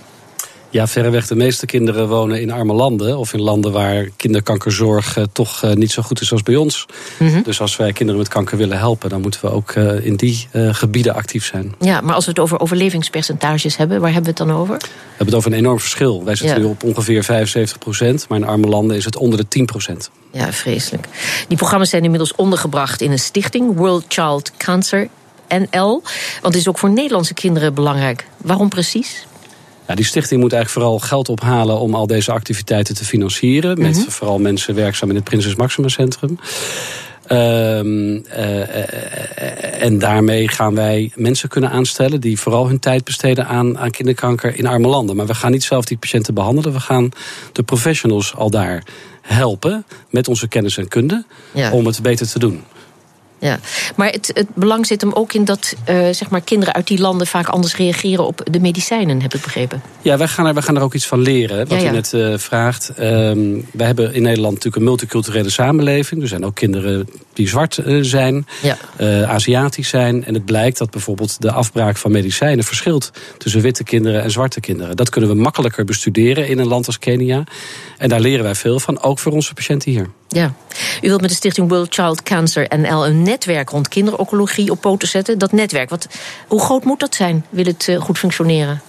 Ja, 0.69 0.87
verreweg 0.87 1.27
de 1.27 1.35
meeste 1.35 1.65
kinderen 1.65 2.07
wonen 2.07 2.41
in 2.41 2.51
arme 2.51 2.73
landen. 2.73 3.17
Of 3.17 3.33
in 3.33 3.41
landen 3.41 3.71
waar 3.71 4.09
kinderkankerzorg 4.15 5.17
uh, 5.17 5.23
toch 5.31 5.63
uh, 5.63 5.71
niet 5.71 5.91
zo 5.91 6.01
goed 6.01 6.21
is 6.21 6.31
als 6.31 6.43
bij 6.43 6.55
ons. 6.55 6.85
Mm 7.19 7.27
-hmm. 7.27 7.43
Dus 7.43 7.61
als 7.61 7.75
wij 7.75 7.93
kinderen 7.93 8.21
met 8.21 8.29
kanker 8.29 8.57
willen 8.57 8.77
helpen... 8.77 9.09
dan 9.09 9.21
moeten 9.21 9.39
we 9.41 9.51
ook 9.51 9.75
uh, 9.75 10.05
in 10.05 10.15
die 10.15 10.47
gebieden 10.71 11.13
actief 11.13 11.45
zijn. 11.45 11.75
Ja, 11.79 12.01
maar 12.01 12.15
als 12.15 12.25
we 12.25 12.31
het 12.31 12.39
over 12.39 12.59
overlevingspercentages 12.59 13.77
hebben... 13.77 14.01
waar 14.01 14.13
hebben 14.13 14.33
we 14.33 14.39
het 14.39 14.47
dan 14.49 14.57
over? 14.59 14.77
We 14.77 14.87
hebben 15.07 15.25
het 15.25 15.35
over 15.35 15.51
een 15.51 15.57
enorm 15.57 15.79
verschil. 15.79 16.23
Wij 16.23 16.35
zitten 16.35 16.57
ja. 16.57 16.63
nu 16.63 16.69
op 16.69 16.83
ongeveer 16.83 17.23
75 17.23 17.77
procent. 17.77 18.25
Maar 18.29 18.39
in 18.39 18.45
arme 18.45 18.67
landen 18.67 18.97
is 18.97 19.05
het 19.05 19.15
onder 19.15 19.39
de 19.39 19.47
10 19.47 19.65
procent. 19.65 20.09
Ja, 20.31 20.51
vreselijk. 20.53 21.07
Die 21.47 21.57
programma's 21.57 21.89
zijn 21.89 22.03
inmiddels 22.03 22.35
ondergebracht 22.35 23.01
in 23.01 23.11
een 23.11 23.19
stichting... 23.19 23.75
World 23.75 24.05
Child 24.07 24.51
Cancer 24.57 25.07
NL. 25.49 26.01
Want 26.41 26.53
het 26.53 26.55
is 26.55 26.67
ook 26.67 26.77
voor 26.77 26.89
Nederlandse 26.89 27.33
kinderen 27.33 27.73
belangrijk. 27.73 28.27
Waarom 28.37 28.69
precies? 28.69 29.25
Ja, 29.87 29.95
die 29.95 30.05
stichting 30.05 30.41
moet 30.41 30.53
eigenlijk 30.53 30.83
vooral 30.83 31.07
geld 31.07 31.29
ophalen 31.29 31.79
om 31.79 31.95
al 31.95 32.07
deze 32.07 32.31
activiteiten 32.31 32.95
te 32.95 33.05
financieren. 33.05 33.81
Met 33.81 33.95
mm 33.95 34.01
-hmm. 34.01 34.11
vooral 34.11 34.39
mensen 34.39 34.75
werkzaam 34.75 35.09
in 35.09 35.15
het 35.15 35.23
Prinses 35.23 35.55
Maxima 35.55 35.87
Centrum. 35.87 36.39
Um, 37.31 38.23
uh, 38.37 39.83
en 39.83 39.99
daarmee 39.99 40.47
gaan 40.47 40.75
wij 40.75 41.11
mensen 41.15 41.49
kunnen 41.49 41.69
aanstellen 41.69 42.21
die 42.21 42.39
vooral 42.39 42.67
hun 42.67 42.79
tijd 42.79 43.03
besteden 43.03 43.47
aan, 43.47 43.77
aan 43.77 43.91
kinderkanker 43.91 44.57
in 44.57 44.67
arme 44.67 44.87
landen. 44.87 45.15
Maar 45.15 45.25
we 45.25 45.33
gaan 45.33 45.51
niet 45.51 45.63
zelf 45.63 45.85
die 45.85 45.97
patiënten 45.97 46.33
behandelen. 46.33 46.73
We 46.73 46.79
gaan 46.79 47.09
de 47.51 47.63
professionals 47.63 48.35
al 48.35 48.49
daar 48.49 48.83
helpen 49.21 49.85
met 50.09 50.27
onze 50.27 50.47
kennis 50.47 50.77
en 50.77 50.87
kunde 50.87 51.25
ja. 51.53 51.71
om 51.71 51.85
het 51.85 52.01
beter 52.01 52.27
te 52.27 52.39
doen. 52.39 52.63
Ja, 53.39 53.59
maar 53.95 54.09
het, 54.09 54.31
het 54.33 54.47
belang 54.53 54.85
zit 54.85 55.01
hem 55.01 55.13
ook 55.13 55.33
in 55.33 55.45
dat 55.45 55.75
uh, 55.89 55.95
zeg 56.11 56.29
maar 56.29 56.41
kinderen 56.41 56.73
uit 56.73 56.87
die 56.87 56.99
landen 56.99 57.27
vaak 57.27 57.47
anders 57.47 57.75
reageren 57.75 58.25
op 58.25 58.41
de 58.51 58.59
medicijnen, 58.59 59.21
heb 59.21 59.33
ik 59.33 59.41
begrepen. 59.41 59.81
Ja, 60.01 60.17
wij 60.17 60.27
gaan 60.27 60.45
er, 60.45 60.53
wij 60.53 60.63
gaan 60.63 60.75
er 60.75 60.81
ook 60.81 60.93
iets 60.93 61.07
van 61.07 61.19
leren, 61.19 61.57
wat 61.57 61.77
ja, 61.79 61.83
ja. 61.83 61.91
u 61.91 61.93
net 61.93 62.11
uh, 62.13 62.37
vraagt. 62.37 62.91
Um, 62.99 63.67
wij 63.73 63.85
hebben 63.85 64.13
in 64.13 64.21
Nederland 64.21 64.53
natuurlijk 64.53 64.75
een 64.75 64.87
multiculturele 64.87 65.49
samenleving. 65.49 66.21
Er 66.21 66.27
zijn 66.27 66.45
ook 66.45 66.55
kinderen 66.55 67.09
die 67.33 67.47
zwart 67.47 67.77
uh, 67.77 68.03
zijn, 68.03 68.47
ja. 68.61 68.77
Aziatisch 69.25 69.89
zijn. 69.89 70.25
En 70.25 70.33
het 70.33 70.45
blijkt 70.45 70.77
dat 70.77 70.91
bijvoorbeeld 70.91 71.41
de 71.41 71.51
afbraak 71.51 71.97
van 71.97 72.11
medicijnen 72.11 72.63
verschilt 72.63 73.11
tussen 73.37 73.61
witte 73.61 73.83
kinderen 73.83 74.23
en 74.23 74.31
zwarte 74.31 74.59
kinderen. 74.59 74.95
Dat 74.95 75.09
kunnen 75.09 75.29
we 75.29 75.35
makkelijker 75.35 75.85
bestuderen 75.85 76.47
in 76.47 76.59
een 76.59 76.67
land 76.67 76.85
als 76.85 76.99
Kenia. 76.99 77.43
En 77.97 78.09
daar 78.09 78.19
leren 78.19 78.43
wij 78.43 78.55
veel 78.55 78.79
van, 78.79 79.01
ook 79.01 79.19
voor 79.19 79.31
onze 79.31 79.53
patiënten 79.53 79.91
hier. 79.91 80.09
Ja, 80.27 80.53
u 81.01 81.07
wilt 81.07 81.21
met 81.21 81.29
de 81.29 81.35
stichting 81.35 81.69
World 81.69 81.93
Child 81.93 82.23
Cancer 82.23 82.77
NL 82.77 83.05
een 83.05 83.23
netwerk 83.23 83.69
rond 83.69 83.87
kinderoncologie 83.87 84.71
op 84.71 84.81
poten 84.81 85.07
zetten. 85.07 85.37
Dat 85.37 85.51
netwerk, 85.51 85.89
wat, 85.89 86.07
hoe 86.47 86.61
groot 86.61 86.83
moet 86.83 86.99
dat 86.99 87.15
zijn? 87.15 87.45
Wil 87.49 87.65
het 87.65 87.87
uh, 87.87 88.01
goed 88.01 88.17
functioneren? 88.17 88.81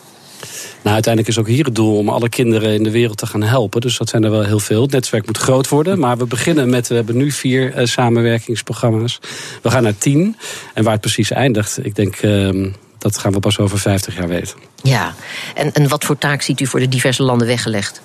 Nou, 0.83 0.95
uiteindelijk 0.95 1.35
is 1.35 1.39
ook 1.39 1.49
hier 1.49 1.65
het 1.65 1.75
doel 1.75 1.99
om 1.99 2.09
alle 2.09 2.29
kinderen 2.29 2.75
in 2.75 2.83
de 2.83 2.91
wereld 2.91 3.19
te 3.19 3.27
gaan 3.27 3.43
helpen. 3.43 3.81
Dus 3.81 3.99
dat 3.99 4.09
zijn 4.09 4.25
er 4.25 4.31
wel 4.31 4.45
heel 4.45 4.59
veel. 4.59 4.83
Het 4.83 4.91
netwerk 4.91 5.27
moet 5.27 5.39
groot 5.39 5.69
worden. 5.69 5.99
Maar 5.99 6.19
we 6.19 6.27
beginnen 6.27 6.71
met, 6.71 6.89
we 6.89 6.95
hebben 6.95 7.17
nu 7.17 7.31
vier 7.31 7.79
uh, 7.79 7.87
samenwerkingsprogramma's. 7.87 9.19
We 9.63 9.71
gaan 9.71 9.83
naar 9.83 9.99
tien. 9.99 10.37
En 10.75 10.83
waar 10.83 10.93
het 10.93 11.01
precies 11.01 11.31
eindigt, 11.31 11.85
ik 11.85 11.95
denk... 11.95 12.23
Uh, 12.23 12.73
dat 12.99 13.13
dat 13.13 13.19
gaan 13.19 13.33
we 13.33 13.41
pas 13.41 13.59
over 13.59 13.79
50 13.79 14.17
jaar 14.17 14.29
weten. 14.29 14.59
Ja, 14.83 15.15
en, 15.55 15.73
en 15.73 15.89
wat 15.89 16.05
voor 16.05 16.19
taak 16.19 16.43
ziet 16.43 16.61
u 16.61 16.67
voor 16.67 16.81
de 16.81 16.89
diverse 16.89 17.23
landen 17.23 17.47
weggelegd? 17.47 18.01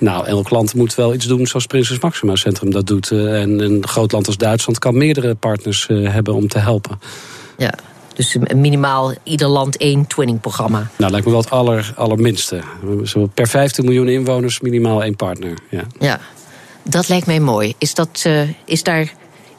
Nou, 0.00 0.26
elk 0.26 0.50
land 0.50 0.74
moet 0.74 0.94
wel 0.94 1.14
iets 1.14 1.26
doen 1.26 1.46
zoals 1.46 1.66
Prinses 1.66 2.00
Maxima 2.00 2.36
Centrum 2.36 2.70
dat 2.70 2.86
doet. 2.86 3.10
Eh, 3.10 3.40
en 3.42 3.58
een 3.58 3.88
groot 3.88 4.12
land 4.12 4.26
als 4.26 4.36
Duitsland 4.36 4.78
kan 4.78 4.96
meerdere 4.96 5.34
partners 5.34 5.86
eh, 5.86 6.12
hebben 6.12 6.34
om 6.34 6.48
te 6.48 6.58
helpen. 6.58 7.00
Ja, 7.56 7.74
dus 8.14 8.36
minimaal 8.54 9.14
ieder 9.22 9.48
land 9.48 9.76
één 9.76 10.06
twinning-programma. 10.06 10.90
Nou, 10.96 11.10
lijkt 11.10 11.26
me 11.26 11.32
wel 11.32 11.40
het 11.40 11.50
aller, 11.50 11.92
allerminste. 11.96 12.60
Zo 13.04 13.30
per 13.34 13.48
15 13.48 13.84
miljoen 13.84 14.08
inwoners 14.08 14.60
minimaal 14.60 15.02
één 15.02 15.16
partner. 15.16 15.58
Ja, 15.70 15.84
ja 15.98 16.20
dat 16.82 17.08
lijkt 17.08 17.26
mij 17.26 17.40
mooi. 17.40 17.74
Is, 17.78 17.94
dat, 17.94 18.24
uh, 18.26 18.48
is, 18.64 18.82
daar, 18.82 19.12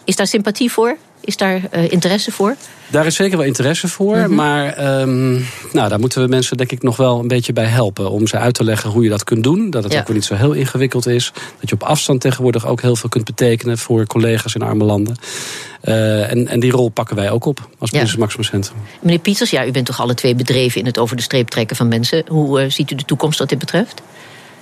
is 0.03 0.15
daar 0.15 0.27
sympathie 0.27 0.71
voor? 0.71 0.97
Is 1.21 1.37
daar 1.37 1.61
uh, 1.75 1.91
interesse 1.91 2.31
voor? 2.31 2.55
Daar 2.87 3.05
is 3.05 3.15
zeker 3.15 3.37
wel 3.37 3.45
interesse 3.45 3.87
voor. 3.87 4.15
Mm 4.15 4.23
-hmm. 4.23 4.35
Maar 4.35 4.99
um, 5.01 5.45
nou, 5.71 5.89
daar 5.89 5.99
moeten 5.99 6.21
we 6.21 6.27
mensen 6.27 6.57
denk 6.57 6.71
ik 6.71 6.83
nog 6.83 6.97
wel 6.97 7.19
een 7.19 7.27
beetje 7.27 7.53
bij 7.53 7.65
helpen. 7.65 8.11
Om 8.11 8.27
ze 8.27 8.37
uit 8.37 8.53
te 8.53 8.63
leggen 8.63 8.89
hoe 8.89 9.03
je 9.03 9.09
dat 9.09 9.23
kunt 9.23 9.43
doen. 9.43 9.69
Dat 9.69 9.83
het 9.83 9.93
ja. 9.93 9.99
ook 9.99 10.07
weer 10.07 10.15
niet 10.15 10.25
zo 10.25 10.35
heel 10.35 10.53
ingewikkeld 10.53 11.07
is. 11.07 11.31
Dat 11.59 11.69
je 11.69 11.75
op 11.75 11.83
afstand 11.83 12.21
tegenwoordig 12.21 12.67
ook 12.67 12.81
heel 12.81 12.95
veel 12.95 13.09
kunt 13.09 13.25
betekenen 13.25 13.77
voor 13.77 14.07
collega's 14.07 14.55
in 14.55 14.61
arme 14.61 14.83
landen. 14.83 15.15
Uh, 15.83 16.31
en, 16.31 16.47
en 16.47 16.59
die 16.59 16.71
rol 16.71 16.89
pakken 16.89 17.15
wij 17.15 17.31
ook 17.31 17.45
op 17.45 17.69
als 17.77 17.89
ja. 17.89 18.05
Maxima 18.17 18.43
Centrum. 18.43 18.77
Meneer 18.99 19.19
Pieters, 19.19 19.49
ja, 19.49 19.65
u 19.65 19.71
bent 19.71 19.85
toch 19.85 19.99
alle 19.99 20.13
twee 20.13 20.35
bedreven 20.35 20.79
in 20.79 20.85
het 20.85 20.97
over 20.97 21.15
de 21.15 21.21
streep 21.21 21.47
trekken 21.47 21.75
van 21.75 21.87
mensen. 21.87 22.23
Hoe 22.27 22.61
uh, 22.61 22.69
ziet 22.69 22.91
u 22.91 22.95
de 22.95 23.05
toekomst 23.05 23.39
wat 23.39 23.49
dit 23.49 23.59
betreft? 23.59 24.01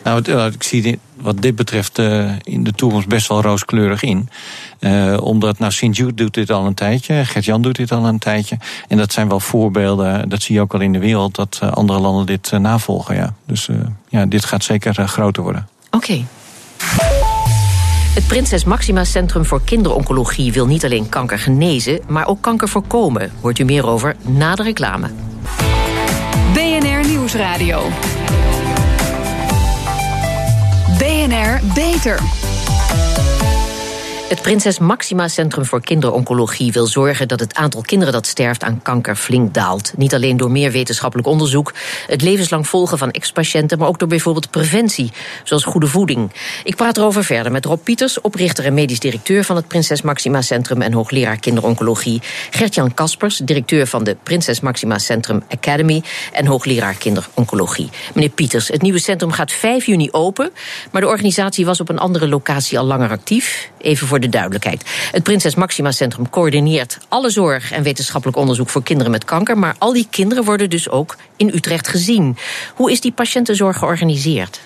Nou, 0.03 0.51
ik 0.53 0.63
zie 0.63 0.81
dit, 0.81 0.97
wat 1.15 1.41
dit 1.41 1.55
betreft 1.55 1.99
uh, 1.99 2.31
in 2.43 2.63
de 2.63 2.71
toekomst 2.71 3.07
best 3.07 3.27
wel 3.27 3.41
rooskleurig 3.41 4.03
in. 4.03 4.29
Uh, 4.79 5.17
omdat, 5.21 5.59
nou, 5.59 5.71
Sint-Jude 5.71 6.13
doet 6.13 6.33
dit 6.33 6.51
al 6.51 6.65
een 6.65 6.73
tijdje, 6.73 7.25
Gert-Jan 7.25 7.61
doet 7.61 7.75
dit 7.75 7.91
al 7.91 8.05
een 8.05 8.19
tijdje. 8.19 8.57
En 8.87 8.97
dat 8.97 9.13
zijn 9.13 9.29
wel 9.29 9.39
voorbeelden, 9.39 10.29
dat 10.29 10.41
zie 10.41 10.55
je 10.55 10.61
ook 10.61 10.73
al 10.73 10.79
in 10.79 10.93
de 10.93 10.99
wereld, 10.99 11.35
dat 11.35 11.59
uh, 11.63 11.71
andere 11.71 11.99
landen 11.99 12.25
dit 12.25 12.51
navolgen. 12.51 13.15
Ja. 13.15 13.33
Dus 13.45 13.69
ja, 14.09 14.25
dit 14.25 14.45
gaat 14.45 14.63
zeker 14.63 15.07
groter 15.07 15.43
worden. 15.43 15.67
Oké. 15.91 15.95
Okay. 15.95 16.25
Het 18.19 18.27
Prinses 18.27 18.63
Maxima 18.63 19.03
Centrum 19.03 19.45
voor 19.45 19.61
Kinderoncologie 19.63 20.53
wil 20.53 20.65
niet 20.65 20.85
alleen 20.85 21.09
kanker 21.09 21.39
genezen, 21.39 21.99
maar 22.07 22.27
ook 22.27 22.41
kanker 22.41 22.69
voorkomen. 22.69 23.31
Hoort 23.41 23.59
u 23.59 23.63
meer 23.63 23.87
over 23.87 24.15
na 24.21 24.55
de 24.55 24.63
reclame. 24.63 25.09
BNR 26.53 27.07
Nieuwsradio. 27.07 27.81
BNR 31.29 31.61
Beter. 31.75 32.38
Het 34.29 34.41
Prinses 34.41 34.79
Maxima 34.79 35.27
Centrum 35.27 35.65
voor 35.65 35.81
Kinderoncologie 35.81 36.71
wil 36.71 36.85
zorgen 36.85 37.27
dat 37.27 37.39
het 37.39 37.55
aantal 37.55 37.81
kinderen 37.81 38.13
dat 38.13 38.27
sterft 38.27 38.63
aan 38.63 38.81
kanker 38.81 39.15
flink 39.15 39.53
daalt. 39.53 39.93
Niet 39.97 40.13
alleen 40.13 40.37
door 40.37 40.51
meer 40.51 40.71
wetenschappelijk 40.71 41.27
onderzoek, 41.27 41.73
het 42.07 42.21
levenslang 42.21 42.67
volgen 42.67 42.97
van 42.97 43.11
ex-patiënten, 43.11 43.77
maar 43.77 43.87
ook 43.87 43.99
door 43.99 44.07
bijvoorbeeld 44.07 44.51
preventie, 44.51 45.11
zoals 45.43 45.63
goede 45.63 45.87
voeding. 45.87 46.31
Ik 46.63 46.75
praat 46.75 46.97
erover 46.97 47.23
verder 47.23 47.51
met 47.51 47.65
Rob 47.65 47.83
Pieters, 47.83 48.21
oprichter 48.21 48.65
en 48.65 48.73
medisch 48.73 48.99
directeur 48.99 49.43
van 49.43 49.55
het 49.55 49.67
Prinses 49.67 50.01
Maxima 50.01 50.41
Centrum 50.41 50.81
en 50.81 50.93
hoogleraar 50.93 51.39
kinderoncologie. 51.39 52.21
Gert-Jan 52.49 52.93
Kaspers, 52.93 53.37
directeur 53.37 53.87
van 53.87 54.03
de 54.03 54.17
Prinses 54.23 54.59
Maxima 54.59 54.97
Centrum 54.97 55.43
Academy 55.49 56.03
en 56.33 56.45
hoogleraar 56.45 56.93
kinderoncologie. 56.93 57.89
Meneer 58.13 58.29
Pieters, 58.29 58.67
het 58.67 58.81
nieuwe 58.81 58.99
centrum 58.99 59.31
gaat 59.31 59.51
5 59.51 59.85
juni 59.85 60.11
open, 60.11 60.51
maar 60.91 61.01
de 61.01 61.07
organisatie 61.07 61.65
was 61.65 61.79
op 61.79 61.89
een 61.89 61.99
andere 61.99 62.27
locatie 62.27 62.79
al 62.79 62.85
langer 62.85 63.09
actief. 63.09 63.69
Even 63.77 64.07
de 64.19 64.29
duidelijkheid. 64.29 64.83
Het 65.11 65.23
Prinses 65.23 65.55
Maxima 65.55 65.91
Centrum 65.91 66.29
coördineert 66.29 66.97
alle 67.07 67.29
zorg 67.29 67.71
en 67.71 67.83
wetenschappelijk 67.83 68.37
onderzoek 68.37 68.69
voor 68.69 68.83
kinderen 68.83 69.11
met 69.11 69.25
kanker. 69.25 69.57
Maar 69.57 69.75
al 69.77 69.93
die 69.93 70.07
kinderen 70.09 70.43
worden 70.43 70.69
dus 70.69 70.89
ook 70.89 71.17
in 71.35 71.51
Utrecht 71.53 71.87
gezien. 71.87 72.37
Hoe 72.75 72.91
is 72.91 73.01
die 73.01 73.11
patiëntenzorg 73.11 73.77
georganiseerd? 73.77 74.59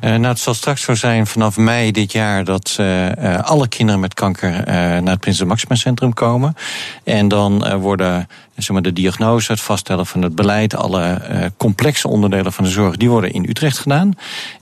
Uh, 0.00 0.10
nou, 0.10 0.26
het 0.26 0.38
zal 0.38 0.54
straks 0.54 0.82
zo 0.82 0.94
zijn 0.94 1.26
vanaf 1.26 1.56
mei 1.56 1.90
dit 1.90 2.12
jaar 2.12 2.44
dat 2.44 2.76
uh, 2.80 3.06
uh, 3.06 3.38
alle 3.38 3.68
kinderen 3.68 4.00
met 4.00 4.14
kanker 4.14 4.62
naar 4.66 5.10
het 5.10 5.20
Prinses 5.20 5.46
Maxima 5.46 5.74
Centrum 5.74 6.14
komen. 6.14 6.56
En 7.04 7.28
dan 7.28 7.78
worden 7.78 8.28
zeg 8.62 8.70
maar, 8.70 8.82
de 8.82 8.92
diagnose, 8.92 9.52
het 9.52 9.60
vaststellen 9.60 10.06
van 10.06 10.22
het 10.22 10.34
beleid, 10.34 10.74
alle 10.74 11.22
uh, 11.30 11.44
complexe 11.56 12.08
onderdelen 12.08 12.52
van 12.52 12.64
de 12.64 12.70
zorg, 12.70 12.96
die 12.96 13.10
worden 13.10 13.32
in 13.32 13.46
Utrecht 13.48 13.78
gedaan. 13.78 14.12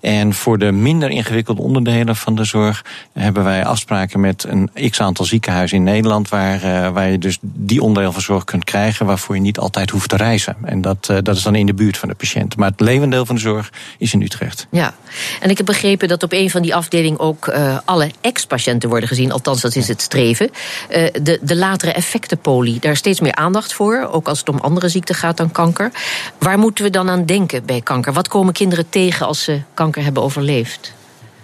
En 0.01 0.35
voor 0.35 0.59
de 0.59 0.73
minder 0.73 1.11
ingewikkelde 1.11 1.63
onderdelen 1.63 2.17
van 2.17 2.35
de 2.35 2.45
zorg 2.45 2.85
hebben 3.13 3.45
wij 3.45 3.65
afspraken 3.65 4.21
met 4.21 4.45
een 4.49 4.91
x 4.91 5.01
aantal 5.01 5.25
ziekenhuizen 5.25 5.77
in 5.77 5.83
Nederland, 5.83 6.29
waar, 6.29 6.65
uh, 6.65 6.89
waar 6.89 7.11
je 7.11 7.19
dus 7.19 7.39
die 7.43 7.83
onderdeel 7.83 8.13
van 8.13 8.23
zorg 8.23 8.45
kunt 8.45 8.65
krijgen, 8.65 9.07
waarvoor 9.07 9.35
je 9.35 9.41
niet 9.41 9.59
altijd 9.59 9.91
hoeft 9.91 10.09
te 10.09 10.17
reizen. 10.17 10.57
En 10.65 10.81
dat, 10.81 11.09
uh, 11.11 11.17
dat 11.23 11.37
is 11.37 11.43
dan 11.43 11.55
in 11.55 11.67
de 11.67 11.75
buurt 11.75 11.99
van 11.99 12.09
de 12.09 12.15
patiënt. 12.15 12.57
Maar 12.57 12.71
het 12.71 12.81
levendeel 12.81 13.27
van 13.27 13.35
de 13.35 13.41
zorg 13.41 13.73
is 13.99 14.13
in 14.13 14.23
Utrecht. 14.23 14.67
Ja, 14.71 14.95
en 15.41 15.51
ik 15.51 15.57
heb 15.57 15.67
begrepen 15.67 16.09
dat 16.09 16.23
op 16.23 16.33
een 16.33 16.51
van 16.51 16.63
die 16.63 16.75
afdelingen 16.75 17.19
ook 17.19 17.53
alle 17.85 18.11
ex-patiënten 18.21 18.89
worden 18.89 19.09
gezien, 19.09 19.33
althans 19.33 19.61
dat 19.61 19.77
is 19.77 19.89
het 19.89 20.01
streven. 20.01 20.51
de, 20.89 21.39
de 21.43 21.57
latere 21.57 21.93
effectenpolie, 21.93 22.81
daar 22.81 22.93
is 22.93 22.99
steeds 22.99 23.21
meer 23.21 23.35
aandacht 23.35 23.73
voor 23.73 23.88
ook 23.97 24.29
als 24.29 24.39
het 24.39 24.49
om 24.49 24.59
andere 24.59 24.89
ziekten 24.89 25.15
gaat 25.15 25.37
dan 25.37 25.51
kanker. 25.51 25.93
Waar 26.39 26.59
moeten 26.59 26.85
we 26.85 26.91
dan 26.91 27.11
aan 27.11 27.25
denken 27.25 27.67
bij 27.67 27.81
kanker? 27.81 28.13
Wat 28.13 28.29
komen 28.29 28.53
kinderen 28.53 28.89
tegen 28.89 29.27
als 29.27 29.43
ze 29.43 29.63
kanker 29.75 30.03
hebben 30.03 30.23
overleefd? 30.23 30.97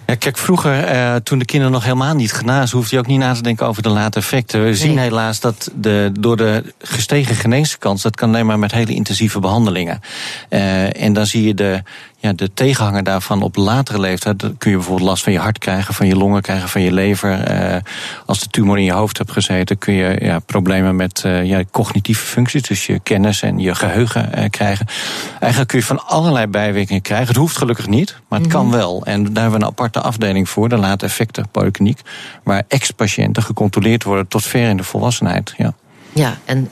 Ja, 0.07 0.15
kijk, 0.15 0.37
vroeger, 0.37 0.85
eh, 0.85 1.15
toen 1.15 1.39
de 1.39 1.45
kinderen 1.45 1.73
nog 1.73 1.83
helemaal 1.85 2.15
niet 2.15 2.33
genazen, 2.33 2.77
hoefde 2.77 2.95
je 2.95 3.01
ook 3.01 3.07
niet 3.07 3.19
na 3.19 3.35
te 3.35 3.43
denken 3.43 3.67
over 3.67 3.83
de 3.83 3.89
late 3.89 4.19
effecten. 4.19 4.61
We 4.61 4.67
nee. 4.67 4.75
zien 4.75 4.99
helaas 4.99 5.41
dat 5.41 5.71
de, 5.75 6.11
door 6.21 6.37
de 6.37 6.75
gestegen 6.79 7.35
geneeskans, 7.35 8.03
dat 8.03 8.17
kan 8.17 8.29
alleen 8.29 8.47
maar 8.47 8.59
met 8.59 8.73
hele 8.73 8.95
intensieve 8.95 9.41
behandelingen. 9.41 10.01
Uh, 10.51 11.03
en 11.03 11.13
dan 11.13 11.27
zie 11.27 11.47
je 11.47 11.55
de, 11.55 11.83
ja, 12.25 12.33
de 12.33 12.55
tegenhanger 12.55 13.03
daarvan 13.03 13.43
op 13.43 13.57
latere 13.57 14.01
leeftijd. 14.01 14.39
Dan 14.39 14.57
kun 14.57 14.71
je 14.71 14.77
bijvoorbeeld 14.77 15.09
last 15.09 15.23
van 15.23 15.33
je 15.33 15.39
hart 15.39 15.59
krijgen, 15.59 15.95
van 15.95 16.07
je 16.07 16.17
longen 16.17 16.43
krijgen, 16.43 16.69
van 16.69 16.83
je 16.83 16.93
lever. 16.93 17.51
Uh, 17.51 17.77
als 18.27 18.41
de 18.41 18.47
tumor 18.49 18.79
in 18.79 18.85
je 18.85 18.93
hoofd 18.93 19.19
hebt 19.19 19.31
gezeten, 19.31 19.79
kun 19.79 19.95
je 19.95 20.19
ja, 20.21 20.39
problemen 20.39 20.97
met 20.97 21.23
uh, 21.27 21.45
ja, 21.45 21.63
cognitieve 21.71 22.27
functies, 22.27 22.63
dus 22.63 22.87
je 22.87 22.99
kennis 22.99 23.43
en 23.43 23.59
je 23.59 23.75
geheugen 23.75 24.31
uh, 24.35 24.45
krijgen. 24.51 24.87
Eigenlijk 25.41 25.71
kun 25.71 25.79
je 25.79 25.85
van 25.85 26.07
allerlei 26.07 26.47
bijwerkingen 26.47 27.03
krijgen. 27.03 27.27
Het 27.27 27.37
hoeft 27.37 27.57
gelukkig 27.57 27.87
niet, 27.87 28.17
maar 28.29 28.39
het 28.39 28.49
mm 28.49 28.55
-hmm. 28.55 28.71
kan 28.71 28.79
wel. 28.79 29.05
En 29.05 29.25
daar 29.25 29.43
hebben 29.43 29.61
we 29.61 29.67
een 29.67 29.73
aparte 29.73 30.01
afdeling 30.01 30.49
voor, 30.49 30.69
de 30.69 30.77
late 30.77 31.05
effecten 31.05 31.49
polykliniek, 31.51 32.01
waar 32.43 32.63
ex-patiënten 32.69 33.43
gecontroleerd 33.43 34.05
worden 34.05 34.29
tot 34.29 34.45
ver 34.45 34.69
in 34.69 34.77
de 34.77 34.85
volwassenheid. 34.85 35.55
Ja. 35.57 35.75
Ja, 36.13 36.39
en 36.45 36.71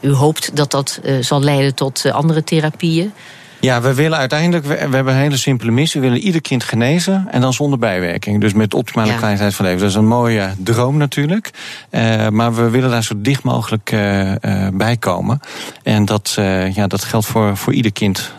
u 0.00 0.12
hoopt 0.12 0.56
dat 0.56 0.70
dat 0.70 1.00
zal 1.20 1.42
leiden 1.42 1.74
tot 1.74 2.10
andere 2.10 2.44
therapieën? 2.44 3.12
Ja, 3.60 3.80
we 3.80 3.94
willen 3.94 4.18
uiteindelijk, 4.18 4.64
we, 4.64 4.74
we, 4.74 4.94
hebben 4.94 5.14
een 5.14 5.20
hele 5.20 5.36
simpele 5.36 5.70
missie. 5.70 6.00
We 6.00 6.06
willen 6.06 6.22
ieder 6.22 6.40
kind 6.40 6.64
genezen 6.64 7.26
en 7.30 7.40
dan 7.40 7.52
zonder 7.52 7.78
bijwerking. 7.78 8.40
Dus 8.40 8.52
met 8.52 8.74
optimale 8.74 9.10
ja. 9.10 9.16
kwaliteit 9.16 9.54
van 9.54 9.64
leven. 9.64 9.80
Dat 9.80 9.90
is 9.90 9.94
een 9.94 10.06
mooie 10.06 10.54
droom 10.58 10.96
natuurlijk. 10.96 11.50
Uh, 11.90 12.28
maar 12.28 12.54
we 12.54 12.70
willen 12.70 12.90
daar 12.90 13.04
zo 13.04 13.14
dicht 13.16 13.42
mogelijk 13.42 13.92
uh, 13.92 14.30
uh, 14.30 14.34
bij 14.72 14.96
komen. 14.96 15.40
En 15.82 16.04
dat, 16.04 16.32
ja, 16.72 16.86
dat 16.86 17.04
geldt 17.04 17.26
voor, 17.26 17.56
voor 17.56 17.72
ieder 17.72 17.92
kind. 17.92 18.32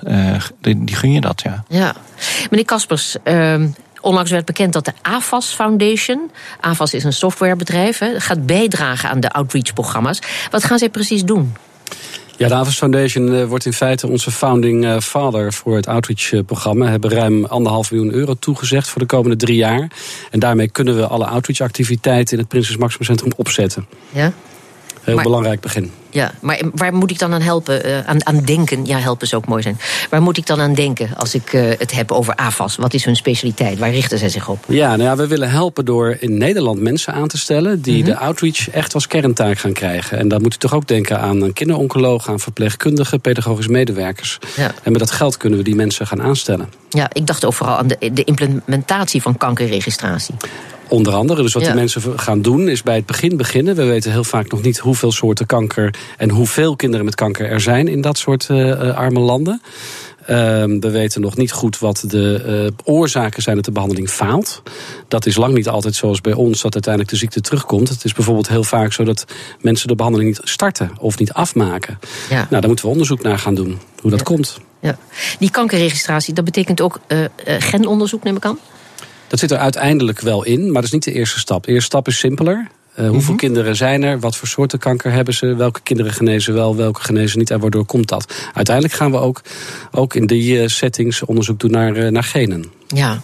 Die, 0.61 0.83
die, 0.83 0.95
gun 0.95 1.11
je 1.11 1.21
dat, 1.21 1.41
ja. 1.41 1.63
Ja. 1.67 1.93
Meneer 2.49 2.65
Kaspers, 2.65 3.15
ehm, 3.23 3.67
Onlangs 4.01 4.31
werd 4.31 4.45
bekend 4.45 4.73
dat 4.73 4.85
de 4.85 4.93
AFAS 5.01 5.53
Foundation, 5.53 6.31
AFAS 6.61 6.93
is 6.93 7.03
een 7.03 7.13
softwarebedrijf, 7.13 8.01
gaat 8.17 8.45
bijdragen 8.45 9.09
aan 9.09 9.19
de 9.19 9.31
outreach-programma's. 9.31 10.19
Wat 10.51 10.63
gaan 10.63 10.77
zij 10.77 10.89
precies 10.89 11.23
doen? 11.23 11.53
Ja, 12.39 12.47
de 12.47 12.53
Avas 12.53 12.77
Foundation 12.77 13.33
uh, 13.33 13.45
wordt 13.45 13.65
in 13.65 13.73
feite 13.73 14.07
onze 14.07 14.31
founding 14.31 14.85
uh, 14.85 14.99
father 14.99 15.53
voor 15.53 15.75
het 15.75 15.87
outreach-programma. 15.87 16.85
We 16.85 16.91
hebben 16.91 17.09
ruim 17.09 17.45
anderhalf 17.45 17.91
miljoen 17.91 18.13
euro 18.13 18.33
toegezegd 18.33 18.87
voor 18.87 19.01
de 19.01 19.07
komende 19.07 19.35
drie 19.35 19.55
jaar. 19.55 19.91
En 20.31 20.39
daarmee 20.39 20.69
kunnen 20.69 20.95
we 20.95 21.07
alle 21.07 21.25
outreach-activiteiten 21.25 22.33
in 22.33 22.39
het 22.39 22.47
Prinses 22.47 22.77
Maxima 22.77 23.05
Centrum 23.05 23.31
opzetten. 23.35 23.87
Ja? 24.11 24.33
Heel 25.01 25.15
maar, 25.15 25.23
belangrijk 25.23 25.59
begin. 25.59 25.91
Ja, 26.09 26.31
maar 26.39 26.61
waar 26.73 26.93
moet 26.93 27.11
ik 27.11 27.19
dan 27.19 27.33
aan 27.33 27.41
helpen? 27.41 27.85
Uh, 27.85 27.99
aan, 28.07 28.25
aan 28.25 28.39
denken? 28.39 28.85
Ja, 28.85 28.97
helpen 28.97 29.27
zou 29.27 29.41
ook 29.41 29.47
mooi 29.47 29.61
zijn. 29.61 29.77
Waar 30.09 30.21
moet 30.21 30.37
ik 30.37 30.45
dan 30.45 30.61
aan 30.61 30.73
denken 30.73 31.09
als 31.17 31.33
ik 31.33 31.53
uh, 31.53 31.69
het 31.77 31.91
heb 31.91 32.11
over 32.11 32.35
AFAS? 32.35 32.75
Wat 32.75 32.93
is 32.93 33.05
hun 33.05 33.15
specialiteit? 33.15 33.79
Waar 33.79 33.91
richten 33.91 34.17
zij 34.17 34.29
zich 34.29 34.49
op? 34.49 34.63
Ja, 34.67 34.89
nou 34.89 35.03
ja, 35.03 35.15
we 35.15 35.27
willen 35.27 35.49
helpen 35.49 35.85
door 35.85 36.17
in 36.19 36.37
Nederland 36.37 36.81
mensen 36.81 37.13
aan 37.13 37.27
te 37.27 37.37
stellen... 37.37 37.81
die 37.81 37.93
mm 37.93 38.01
-hmm. 38.03 38.09
de 38.09 38.17
outreach 38.17 38.69
echt 38.69 38.93
als 38.93 39.07
kerntaak 39.07 39.59
gaan 39.59 39.73
krijgen. 39.73 40.17
En 40.17 40.27
dan 40.27 40.41
moet 40.41 40.53
u 40.53 40.57
toch 40.57 40.73
ook 40.73 40.87
denken 40.87 41.19
aan 41.19 41.41
een 41.41 41.53
kinderoncoloog... 41.53 42.29
aan 42.29 42.39
verpleegkundigen, 42.39 43.21
pedagogische 43.21 43.71
medewerkers. 43.71 44.39
Ja. 44.55 44.71
En 44.83 44.91
met 44.91 44.99
dat 44.99 45.11
geld 45.11 45.37
kunnen 45.37 45.59
we 45.59 45.65
die 45.65 45.75
mensen 45.75 46.07
gaan 46.07 46.21
aanstellen. 46.21 46.69
Ja, 46.89 47.09
ik 47.13 47.25
dacht 47.25 47.45
ook 47.45 47.53
vooral 47.53 47.77
aan 47.77 47.87
de, 47.87 48.11
de 48.13 48.23
implementatie 48.23 49.21
van 49.21 49.37
kankerregistratie. 49.37 50.35
Onder 50.89 51.13
andere. 51.13 51.41
Dus 51.41 51.53
wat 51.53 51.63
ja. 51.63 51.69
de 51.69 51.75
mensen 51.75 52.19
gaan 52.19 52.41
doen 52.41 52.67
is 52.67 52.83
bij 52.83 52.95
het 52.95 53.05
begin 53.05 53.37
beginnen. 53.37 53.75
We 53.75 53.83
weten 53.83 54.11
heel 54.11 54.23
vaak 54.23 54.51
nog 54.51 54.61
niet 54.61 54.77
hoeveel 54.77 55.11
soorten 55.11 55.45
kanker 55.45 55.93
en 56.17 56.29
hoeveel 56.29 56.75
kinderen 56.75 57.05
met 57.05 57.15
kanker 57.15 57.49
er 57.49 57.61
zijn 57.61 57.87
in 57.87 58.01
dat 58.01 58.17
soort 58.17 58.47
uh, 58.51 58.95
arme 58.95 59.19
landen. 59.19 59.61
Ehm, 60.25 60.79
we 60.79 60.89
weten 60.89 61.21
nog 61.21 61.37
niet 61.37 61.51
goed 61.51 61.79
wat 61.79 62.03
de 62.07 62.43
uh, 62.85 62.95
oorzaken 62.95 63.41
zijn 63.41 63.55
dat 63.55 63.65
de 63.65 63.71
behandeling 63.71 64.09
faalt. 64.09 64.61
Dat 65.07 65.25
is 65.25 65.35
lang 65.35 65.53
niet 65.53 65.67
altijd 65.67 65.95
zoals 65.95 66.21
bij 66.21 66.33
ons 66.33 66.61
dat 66.61 66.73
uiteindelijk 66.73 67.13
de 67.13 67.19
ziekte 67.19 67.41
terugkomt. 67.41 67.89
Het 67.89 68.03
is 68.03 68.13
bijvoorbeeld 68.13 68.47
heel 68.47 68.63
vaak 68.63 68.93
zo 68.93 69.03
dat 69.03 69.25
mensen 69.61 69.87
de 69.87 69.95
behandeling 69.95 70.29
niet 70.29 70.49
starten 70.49 70.91
of 70.99 71.19
niet 71.19 71.33
afmaken. 71.33 71.99
Ja. 72.29 72.35
Nou, 72.35 72.47
daar 72.49 72.67
moeten 72.67 72.85
we 72.85 72.91
onderzoek 72.91 73.21
naar 73.21 73.39
gaan 73.39 73.55
doen, 73.55 73.79
hoe 74.01 74.11
dat 74.11 74.23
komt. 74.23 74.59
Ja. 74.79 74.97
Die 75.39 75.51
kankerregistratie, 75.51 76.33
dat 76.33 76.45
betekent 76.45 76.81
ook 76.81 76.99
uh, 77.07 77.25
genonderzoek, 77.45 78.23
neem 78.23 78.35
ik 78.35 78.45
aan? 78.45 78.59
Dat 79.29 79.39
zit 79.39 79.51
er 79.51 79.57
uiteindelijk 79.57 80.19
wel 80.19 80.43
in, 80.43 80.63
maar 80.63 80.73
dat 80.73 80.83
is 80.83 80.91
niet 80.91 81.03
de 81.03 81.13
eerste 81.13 81.39
stap. 81.39 81.63
De 81.63 81.71
eerste 81.71 81.85
stap 81.85 82.07
is 82.07 82.17
simpeler. 82.17 82.67
Uh, 82.99 83.09
hoeveel 83.09 83.33
mhm. 83.33 83.39
kinderen 83.39 83.75
zijn 83.75 84.03
er? 84.03 84.19
Wat 84.19 84.35
voor 84.35 84.47
soorten 84.47 84.79
kanker 84.79 85.11
hebben 85.11 85.33
ze? 85.33 85.55
Welke 85.55 85.79
kinderen 85.83 86.13
genezen 86.13 86.53
wel, 86.53 86.75
welke 86.75 87.01
genezen 87.01 87.39
niet? 87.39 87.51
En 87.51 87.59
waardoor 87.59 87.85
komt 87.85 88.07
dat? 88.07 88.33
Uiteindelijk 88.53 88.95
gaan 88.95 89.11
we 89.11 89.17
ook, 89.17 89.41
ook 89.91 90.13
in 90.15 90.25
die 90.25 90.69
settings 90.69 91.23
onderzoek 91.23 91.59
doen 91.59 91.71
naar, 91.71 92.11
naar 92.11 92.23
genen. 92.23 92.65
Ja. 92.95 93.21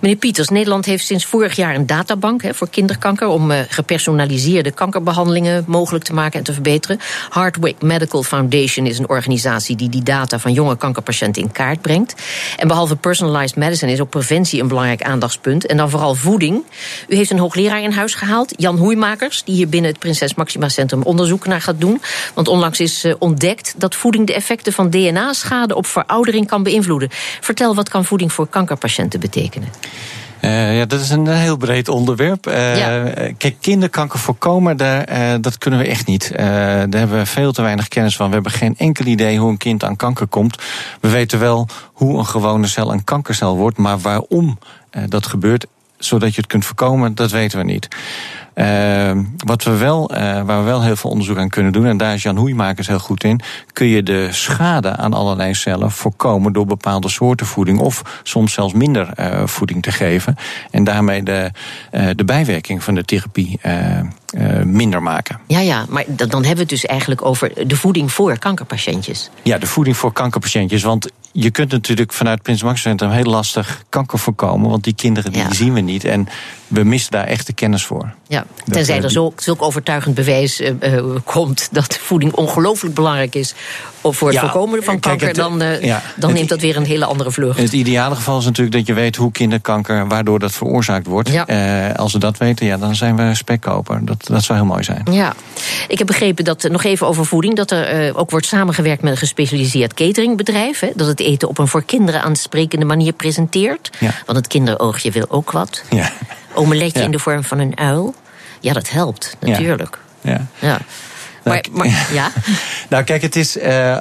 Meneer 0.00 0.16
Pieters, 0.16 0.48
Nederland 0.48 0.84
heeft 0.84 1.06
sinds 1.06 1.24
vorig 1.24 1.56
jaar 1.56 1.74
een 1.74 1.86
databank 1.86 2.42
voor 2.50 2.68
kinderkanker 2.68 3.26
om 3.26 3.50
uh, 3.50 3.58
gepersonaliseerde 3.68 4.70
kankerbehandelingen 4.70 5.64
mogelijk 5.66 6.04
te 6.04 6.14
maken 6.14 6.38
en 6.38 6.44
te 6.44 6.52
verbeteren. 6.52 7.00
Hardwick 7.28 7.82
Medical 7.82 8.22
Foundation 8.22 8.86
is 8.86 8.98
een 8.98 9.08
organisatie 9.08 9.76
die 9.76 9.88
die 9.88 10.02
data 10.02 10.38
van 10.38 10.52
jonge 10.52 10.76
kankerpatiënten 10.76 11.42
in 11.42 11.52
kaart 11.52 11.80
brengt. 11.80 12.14
En 12.56 12.68
behalve 12.68 12.96
personalized 12.96 13.56
medicine 13.56 13.92
is 13.92 14.00
ook 14.00 14.10
preventie 14.10 14.60
een 14.60 14.68
belangrijk 14.68 15.02
aandachtspunt. 15.02 15.66
En 15.66 15.76
dan 15.76 15.90
vooral 15.90 16.14
voeding. 16.14 16.64
U 17.08 17.16
heeft 17.16 17.30
een 17.30 17.38
hoogleraar 17.38 17.82
in 17.82 17.92
huis 17.92 18.14
gehaald, 18.14 18.52
Jan 18.56 18.76
Hoeimakers, 18.76 19.44
die 19.44 19.54
hier 19.54 19.68
binnen 19.68 19.90
het 19.90 20.00
Prinses 20.00 20.34
Maxima 20.34 20.68
Centrum 20.68 21.02
onderzoek 21.02 21.46
naar 21.46 21.60
gaat 21.60 21.80
doen. 21.80 22.00
Want 22.34 22.48
onlangs 22.48 22.80
is 22.80 23.04
uh, 23.04 23.14
ontdekt 23.18 23.74
dat 23.76 23.94
voeding 23.94 24.26
de 24.26 24.34
effecten 24.34 24.72
van 24.72 24.90
DNA-schade 24.90 25.74
op 25.74 25.86
veroudering 25.86 26.46
kan 26.46 26.62
beïnvloeden. 26.62 27.08
Vertel, 27.40 27.74
wat 27.74 27.88
kan 27.88 28.04
voeding 28.04 28.32
voor 28.32 28.48
kankerpatiënten 28.48 29.07
te 29.08 29.18
betekenen? 29.18 29.68
Uh, 30.40 30.78
ja, 30.78 30.84
dat 30.84 31.00
is 31.00 31.10
een 31.10 31.26
heel 31.26 31.56
breed 31.56 31.88
onderwerp. 31.88 32.46
Uh, 32.46 32.54
Kijk, 33.36 33.56
kinderkanker 33.60 34.18
voorkomen, 34.18 34.76
daar, 34.76 35.10
uh, 35.12 35.34
dat 35.40 35.58
kunnen 35.58 35.80
we 35.80 35.86
echt 35.86 36.06
niet. 36.06 36.32
daar 36.36 36.78
hebben 36.78 37.18
we 37.18 37.26
veel 37.26 37.52
te 37.52 37.62
weinig 37.62 37.88
kennis 37.88 38.16
van. 38.16 38.28
We 38.28 38.34
hebben 38.34 38.52
geen 38.52 38.74
enkel 38.76 39.06
idee 39.06 39.38
hoe 39.38 39.50
een 39.50 39.56
kind 39.56 39.84
aan 39.84 39.96
kanker 39.96 40.26
komt. 40.26 40.62
We 41.00 41.08
weten 41.08 41.38
wel 41.38 41.68
hoe 41.92 42.18
een 42.18 42.26
gewone 42.26 42.66
cel 42.66 42.92
een 42.92 43.04
kankercel 43.04 43.56
wordt, 43.56 43.78
maar 43.78 43.98
waarom 43.98 44.58
dat 45.08 45.26
gebeurt, 45.26 45.66
zodat 45.98 46.34
je 46.34 46.40
het 46.40 46.50
kunt 46.50 46.64
voorkomen, 46.64 47.14
dat 47.14 47.30
weten 47.30 47.58
we 47.58 47.64
niet. 47.64 47.88
Uh, 48.54 49.12
wat 49.36 49.64
we 49.64 49.76
wel, 49.76 50.10
uh, 50.14 50.18
waar 50.18 50.58
we 50.58 50.64
wel 50.64 50.82
heel 50.82 50.96
veel 50.96 51.10
onderzoek 51.10 51.38
aan 51.38 51.48
kunnen 51.48 51.72
doen, 51.72 51.86
en 51.86 51.96
daar 51.96 52.14
is 52.14 52.22
Jan 52.22 52.36
Hoeimakers 52.36 52.86
heel 52.86 52.98
goed 52.98 53.24
in, 53.24 53.40
kun 53.72 53.86
je 53.86 54.02
de 54.02 54.28
schade 54.30 54.96
aan 54.96 55.14
allerlei 55.14 55.54
cellen 55.54 55.90
voorkomen 55.90 56.52
door 56.52 56.66
bepaalde 56.66 57.08
soorten 57.08 57.46
voeding 57.46 57.78
of 57.78 58.20
soms 58.22 58.52
zelfs 58.52 58.72
minder 58.72 59.10
uh, 59.20 59.46
voeding 59.46 59.82
te 59.82 59.92
geven. 59.92 60.36
En 60.70 60.84
daarmee 60.84 61.22
de, 61.22 61.50
de 62.16 62.24
bijwerking 62.24 62.82
van 62.82 62.94
de 62.94 63.04
therapie 63.04 63.60
minder 64.64 65.02
maken. 65.02 65.40
Ja, 65.46 65.60
ja, 65.60 65.84
maar 65.88 66.04
dan 66.06 66.30
hebben 66.30 66.54
we 66.54 66.60
het 66.60 66.68
dus 66.68 66.86
eigenlijk 66.86 67.24
over 67.24 67.68
de 67.68 67.76
voeding 67.76 68.12
voor 68.12 68.38
kankerpatiëntjes. 68.38 69.30
Ja, 69.42 69.58
de 69.58 69.66
voeding 69.66 69.96
voor 69.96 70.12
kankerpatiëntjes. 70.12 70.82
Want 70.82 71.10
je 71.40 71.50
kunt 71.50 71.70
natuurlijk 71.70 72.12
vanuit 72.12 72.42
Prins 72.42 72.62
Max 72.62 72.80
Centrum 72.80 73.10
heel 73.10 73.24
lastig 73.24 73.82
kanker 73.88 74.18
voorkomen. 74.18 74.70
Want 74.70 74.84
die 74.84 74.94
kinderen 74.94 75.32
die 75.32 75.44
zien 75.50 75.72
we 75.72 75.80
niet. 75.80 76.04
En 76.04 76.28
we 76.66 76.84
missen 76.84 77.10
daar 77.10 77.24
echt 77.24 77.46
de 77.46 77.52
kennis 77.52 77.84
voor. 77.84 78.14
Ja, 78.28 78.46
tenzij 78.70 79.02
er 79.02 79.10
zulk, 79.10 79.40
zulk 79.40 79.62
overtuigend 79.62 80.14
bewijs 80.14 80.60
uh, 80.60 80.70
komt 81.24 81.68
dat 81.72 81.98
voeding 81.98 82.32
ongelooflijk 82.32 82.94
belangrijk 82.94 83.34
is 83.34 83.54
voor 84.12 84.28
het 84.28 84.38
voorkomen 84.38 84.82
van 84.82 85.00
kanker, 85.00 85.34
dan, 85.34 85.62
uh, 85.62 85.96
dan 86.16 86.32
neemt 86.32 86.48
dat 86.48 86.60
weer 86.60 86.76
een 86.76 86.84
hele 86.84 87.04
andere 87.04 87.30
vlucht. 87.30 87.58
Het 87.58 87.72
ideale 87.72 88.14
geval 88.14 88.38
is 88.38 88.44
natuurlijk 88.44 88.76
dat 88.76 88.86
je 88.86 88.94
weet 88.94 89.16
hoe 89.16 89.32
kinderkanker, 89.32 90.08
waardoor 90.08 90.38
dat 90.38 90.52
veroorzaakt 90.52 91.06
wordt. 91.06 91.28
Ja. 91.28 91.48
Uh, 91.88 91.94
als 91.94 92.12
we 92.12 92.18
dat 92.18 92.36
weten, 92.38 92.66
ja, 92.66 92.76
dan 92.76 92.94
zijn 92.94 93.16
we 93.16 93.34
spekkoper. 93.34 94.04
Dat, 94.04 94.26
dat 94.26 94.42
zou 94.44 94.58
heel 94.58 94.68
mooi 94.68 94.82
zijn. 94.82 95.02
Ja, 95.10 95.34
ik 95.88 95.98
heb 95.98 96.06
begrepen 96.06 96.44
dat, 96.44 96.68
nog 96.70 96.84
even 96.84 97.06
over 97.06 97.26
voeding, 97.26 97.56
dat 97.56 97.70
er 97.70 98.16
ook 98.16 98.30
wordt 98.30 98.46
samengewerkt 98.46 99.02
met 99.02 99.12
een 99.12 99.18
gespecialiseerd 99.18 99.94
cateringbedrijf. 99.94 100.80
Hè, 100.80 100.88
dat 100.94 101.06
het 101.06 101.20
eten 101.20 101.48
op 101.48 101.58
een 101.58 101.68
voor 101.68 101.84
kinderen 101.84 102.22
aansprekende 102.22 102.84
manier 102.84 103.12
presenteert. 103.12 103.90
Want 104.00 104.38
het 104.38 104.46
kinderoogje 104.46 105.10
wil 105.10 105.26
ook 105.28 105.50
wat. 105.50 105.82
Ja. 105.90 106.12
Omeletje 106.54 107.02
in 107.02 107.10
de 107.10 107.18
vorm 107.18 107.44
van 107.44 107.58
een 107.58 107.78
uil. 107.78 108.14
Ja, 108.60 108.72
dat 108.72 108.90
helpt, 108.90 109.36
natuurlijk. 109.40 109.98
Ja. 110.20 110.46
ja. 110.58 110.78
Maar, 111.48 111.64
nou, 111.72 111.88
maar, 111.88 112.08
ja? 112.20 112.30
nou, 112.88 113.04
kijk, 113.04 113.22
het 113.22 113.36
is. 113.36 113.56
Uh, 113.56 113.96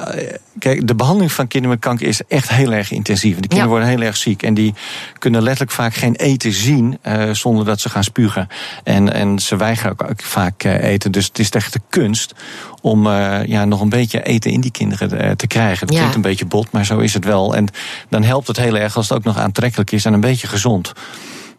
kijk, 0.60 0.88
de 0.88 0.95
behandeling 0.95 1.32
van 1.32 1.48
kinderen 1.48 1.76
met 1.76 1.86
kanker 1.86 2.08
is 2.08 2.22
echt 2.28 2.50
heel 2.50 2.74
erg 2.74 2.91
intensief. 2.91 3.36
De 3.36 3.48
kinderen 3.48 3.69
worden 3.69 3.88
heel 3.88 4.02
erg 4.02 4.17
ziek. 4.17 4.43
En 4.43 4.54
die 4.54 4.74
kunnen 5.19 5.41
letterlijk 5.41 5.72
vaak 5.72 5.93
geen 5.93 6.15
eten 6.15 6.54
zien 6.54 6.98
uh, 7.08 7.30
zonder 7.32 7.65
dat 7.65 7.80
ze 7.80 7.89
gaan 7.89 8.04
spugen. 8.04 8.48
En, 8.84 9.13
en 9.13 9.39
ze 9.39 9.56
weigeren 9.56 10.10
ook 10.10 10.22
vaak 10.22 10.63
uh, 10.63 10.84
eten. 10.84 11.12
Dus 11.12 11.26
het 11.26 11.39
is 11.39 11.50
echt 11.50 11.74
de 11.74 11.82
kunst 11.89 12.34
om 12.82 13.08
ja, 13.45 13.65
nog 13.65 13.82
een 13.82 13.89
beetje 13.89 14.24
eten 14.24 14.52
in 14.52 14.62
die 14.62 14.72
kinderen 14.72 15.38
te 15.38 15.48
krijgen. 15.48 15.88
Het 15.88 15.95
klinkt 15.95 16.15
een 16.15 16.22
beetje 16.22 16.45
bot, 16.45 16.72
maar 16.72 16.86
zo 16.86 16.98
is 16.98 17.13
het 17.13 17.26
wel. 17.26 17.56
En 17.56 17.67
dan 18.10 18.24
helpt 18.24 18.48
het 18.48 18.58
heel 18.58 18.78
erg 18.78 18.95
als 18.95 19.10
het 19.10 19.17
ook 19.17 19.24
nog 19.24 19.38
aantrekkelijk 19.38 19.91
is 19.91 20.06
en 20.06 20.13
een 20.13 20.19
beetje 20.19 20.48
gezond. 20.48 20.93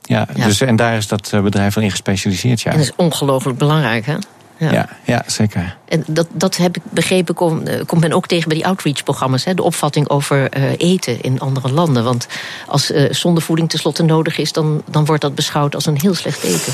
Ja, 0.03 0.27
Dus, 0.35 0.61
en 0.61 0.77
daar 0.77 0.97
is 0.97 1.09
dat 1.09 1.31
bedrijf 1.43 1.75
wel 1.75 1.85
in 1.85 1.91
gespecialiseerd. 1.91 2.61
Ja. 2.61 2.71
En 2.71 2.77
dat 2.77 2.87
is 2.87 2.93
ongelooflijk 2.97 3.59
belangrijk, 3.59 4.07
hè? 4.07 4.17
Ja. 4.59 4.73
ja, 4.73 4.89
ja, 5.05 5.23
zeker. 5.27 5.77
En 5.89 6.05
dat, 6.07 6.27
dat 6.33 6.57
heb 6.57 6.77
ik 6.77 6.83
begrepen, 6.91 7.35
kom, 7.35 7.67
eh, 7.67 7.81
komt 7.87 8.01
men 8.01 8.13
ook 8.13 8.27
tegen 8.27 8.49
bij 8.49 8.57
die 8.57 8.67
outreach-programma's. 8.67 9.45
De 9.45 9.63
opvatting 9.63 10.09
over 10.09 10.57
uh, 10.57 10.71
eten 10.77 11.21
in 11.21 11.41
andere 11.41 11.73
landen. 11.73 12.05
Want 12.05 12.27
als 12.67 12.91
uh, 12.91 13.13
zondevoeding 13.13 13.69
tenslotte 13.69 14.03
nodig 14.03 14.39
is, 14.39 14.53
dan, 14.53 14.83
dan 14.91 15.05
wordt 15.05 15.23
dat 15.23 15.35
beschouwd 15.35 15.75
als 15.75 15.87
een 15.87 16.01
heel 16.01 16.15
slecht 16.15 16.43
eten. 16.43 16.73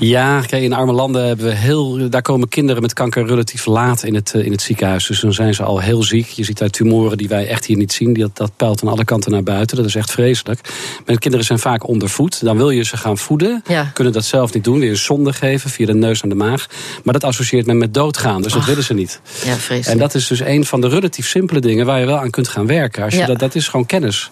Ja, 0.00 0.40
kijk, 0.40 0.62
in 0.62 0.72
arme 0.72 0.92
landen 0.92 1.26
hebben 1.26 1.46
we 1.46 1.54
heel. 1.54 2.08
Daar 2.10 2.22
komen 2.22 2.48
kinderen 2.48 2.82
met 2.82 2.92
kanker 2.92 3.26
relatief 3.26 3.66
laat 3.66 4.02
in 4.02 4.14
het, 4.14 4.32
in 4.34 4.50
het 4.52 4.62
ziekenhuis. 4.62 5.06
Dus 5.06 5.20
dan 5.20 5.32
zijn 5.32 5.54
ze 5.54 5.62
al 5.62 5.78
heel 5.78 6.02
ziek. 6.02 6.26
Je 6.26 6.44
ziet 6.44 6.62
uit 6.62 6.72
tumoren 6.72 7.18
die 7.18 7.28
wij 7.28 7.48
echt 7.48 7.64
hier 7.64 7.76
niet 7.76 7.92
zien. 7.92 8.14
Dat, 8.14 8.36
dat 8.36 8.52
peilt 8.56 8.82
aan 8.82 8.88
alle 8.88 9.04
kanten 9.04 9.30
naar 9.30 9.42
buiten. 9.42 9.76
Dat 9.76 9.86
is 9.86 9.94
echt 9.94 10.10
vreselijk. 10.10 10.60
Maar 11.06 11.14
de 11.14 11.18
kinderen 11.18 11.46
zijn 11.46 11.58
vaak 11.58 11.88
ondervoed. 11.88 12.44
Dan 12.44 12.56
wil 12.56 12.70
je 12.70 12.84
ze 12.84 12.96
gaan 12.96 13.18
voeden. 13.18 13.62
Kunnen 13.92 14.12
dat 14.12 14.24
zelf 14.24 14.52
niet 14.52 14.64
doen. 14.64 14.78
Weer 14.78 14.96
zonde 14.96 15.32
geven 15.32 15.70
via 15.70 15.86
de 15.86 15.94
neus 15.94 16.22
naar 16.22 16.30
de 16.30 16.44
maag. 16.44 16.66
Maar 17.04 17.14
dat 17.14 17.24
associeert 17.24 17.66
men 17.66 17.78
met 17.78 17.94
doodgaan. 17.94 18.42
Dus 18.42 18.52
dat 18.52 18.64
willen 18.64 18.84
ze 18.84 18.94
niet. 18.94 19.20
Ja, 19.44 19.54
vreselijk. 19.54 19.86
En 19.86 19.98
dat 19.98 20.14
is 20.14 20.26
dus 20.26 20.40
een 20.40 20.64
van 20.64 20.80
de 20.80 20.88
relatief 20.88 21.28
simpele 21.28 21.60
dingen 21.60 21.86
waar 21.86 22.00
je 22.00 22.06
wel 22.06 22.18
aan 22.18 22.30
kunt 22.30 22.48
gaan 22.48 22.66
werken. 22.66 23.04
Als 23.04 23.14
je 23.14 23.26
dat, 23.26 23.38
dat 23.38 23.54
is 23.54 23.68
gewoon 23.68 23.86
kennis. 23.86 24.30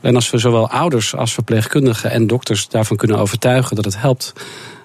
En 0.00 0.14
als 0.14 0.30
we 0.30 0.38
zowel 0.38 0.70
ouders 0.70 1.14
als 1.14 1.32
verpleegkundigen 1.34 2.10
en 2.10 2.26
dokters 2.26 2.68
daarvan 2.68 2.96
kunnen 2.96 3.18
overtuigen 3.18 3.76
dat 3.76 3.84
het 3.84 4.00
helpt 4.00 4.32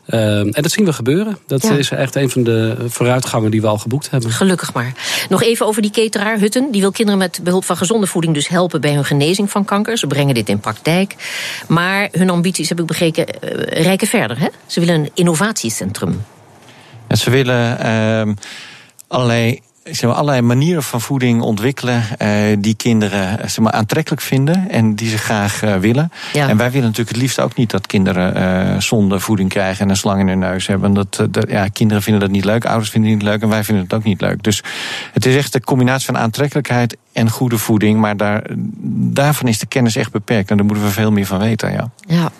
uh, 0.08 0.40
en 0.40 0.52
dat 0.52 0.72
zien 0.72 0.86
we 0.86 0.94
gebeuren. 0.94 1.38
Dat 1.48 1.64
is 1.64 1.90
echt 1.90 2.16
een 2.16 2.30
van 2.30 2.44
de 2.44 2.76
vooruitgangen 2.88 3.52
die 3.52 3.62
we 3.62 3.68
al 3.68 3.78
geboekt 3.78 4.10
hebben. 4.10 4.32
Gelukkig 4.32 4.74
maar. 4.74 4.94
Nog 5.30 5.44
even 5.44 5.66
over 5.66 5.82
die 5.82 5.92
cateraar 5.92 6.40
Hutten. 6.40 6.72
Die 6.72 6.82
wil 6.82 6.92
kinderen 6.92 7.20
met 7.20 7.40
behulp 7.44 7.66
van 7.66 7.78
gezonde 7.78 8.08
voeding 8.08 8.34
dus 8.34 8.48
helpen 8.48 8.82
bij 8.82 8.94
hun 8.94 9.06
genezing 9.06 9.52
van 9.52 9.66
kanker. 9.66 9.98
Ze 9.98 10.08
brengen 10.08 10.34
dit 10.34 10.50
in 10.50 10.60
praktijk. 10.60 11.16
Maar 11.68 12.08
hun 12.12 12.30
ambities, 12.30 12.70
heb 12.70 12.80
ik 12.80 12.86
begrepen, 12.86 13.26
uh, 13.28 13.84
rijken 13.84 14.08
verder. 14.08 14.40
Hè? 14.40 14.48
Ze 14.66 14.80
willen 14.80 14.96
een 14.96 15.10
innovatiecentrum. 15.14 16.24
En 17.08 17.18
ze 17.18 17.30
willen 17.30 17.78
uh, 17.86 18.34
allerlei 19.08 19.62
zeg 19.84 20.02
maar, 20.02 20.14
allerlei 20.14 20.42
manieren 20.42 20.84
van 20.84 21.02
voeding 21.02 21.42
ontwikkelen 21.42 22.04
uh, 22.22 22.30
die 22.60 22.76
kinderen 22.76 23.50
zeg 23.50 23.60
maar, 23.60 23.72
aantrekkelijk 23.72 24.22
vinden 24.22 24.70
en 24.70 24.96
die 24.96 25.10
ze 25.10 25.18
graag 25.18 25.64
uh, 25.64 25.76
willen. 25.76 26.12
Ja. 26.34 26.50
En 26.50 26.58
wij 26.58 26.72
willen 26.72 26.88
natuurlijk 26.88 27.16
het 27.16 27.22
liefst 27.22 27.40
ook 27.40 27.56
niet 27.56 27.72
dat 27.72 27.88
kinderen 27.88 28.38
uh, 28.38 28.80
zonde 28.80 29.20
voeding 29.20 29.50
krijgen 29.50 29.84
en 29.84 29.90
een 29.90 29.98
slang 29.98 30.20
in 30.20 30.28
hun 30.28 30.40
neus 30.40 30.68
hebben. 30.68 30.94
Dat, 30.94 31.28
dat, 31.30 31.46
ja, 31.50 31.68
kinderen 31.68 32.04
vinden 32.04 32.22
dat 32.22 32.32
niet 32.32 32.46
leuk, 32.46 32.66
ouders 32.66 32.90
vinden 32.90 33.12
het 33.12 33.20
niet 33.20 33.30
leuk 33.30 33.42
en 33.42 33.50
wij 33.50 33.64
vinden 33.64 33.84
het 33.84 33.94
ook 33.94 34.04
niet 34.04 34.22
leuk. 34.22 34.44
Dus 34.44 34.64
het 35.14 35.26
is 35.26 35.36
echt 35.36 35.54
de 35.54 35.62
combinatie 35.62 36.06
van 36.06 36.18
aantrekkelijkheid 36.18 36.98
en 37.14 37.30
goede 37.30 37.58
voeding, 37.58 38.00
maar 38.00 38.18
daar, 38.18 38.44
daarvan 39.14 39.48
is 39.48 39.60
de 39.60 39.66
kennis 39.66 39.96
echt 39.96 40.12
beperkt 40.12 40.50
en 40.50 40.58
daar 40.58 40.66
moeten 40.66 40.86
we 40.86 40.92
veel 40.92 41.12
meer 41.12 41.26
van 41.26 41.40
weten. 41.40 41.72
Ja. 41.72 41.90
ja. 42.08 42.32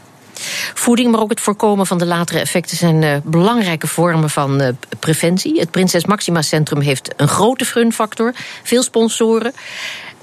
Voeding, 0.74 1.12
maar 1.12 1.22
ook 1.22 1.30
het 1.30 1.42
voorkomen 1.42 1.88
van 1.88 1.98
de 1.98 2.06
latere 2.06 2.40
effecten 2.40 2.78
zijn 2.78 3.02
uh, 3.02 3.16
belangrijke 3.24 3.88
vormen 3.88 4.30
van 4.30 4.62
uh, 4.62 4.68
preventie. 5.00 5.60
Het 5.60 5.72
Prinses 5.72 6.06
Maxima 6.06 6.42
Centrum 6.42 6.82
heeft 6.82 7.14
een 7.18 7.28
grote 7.28 7.66
gunfactor, 7.66 8.34
veel 8.64 8.84
sponsoren. 8.84 9.54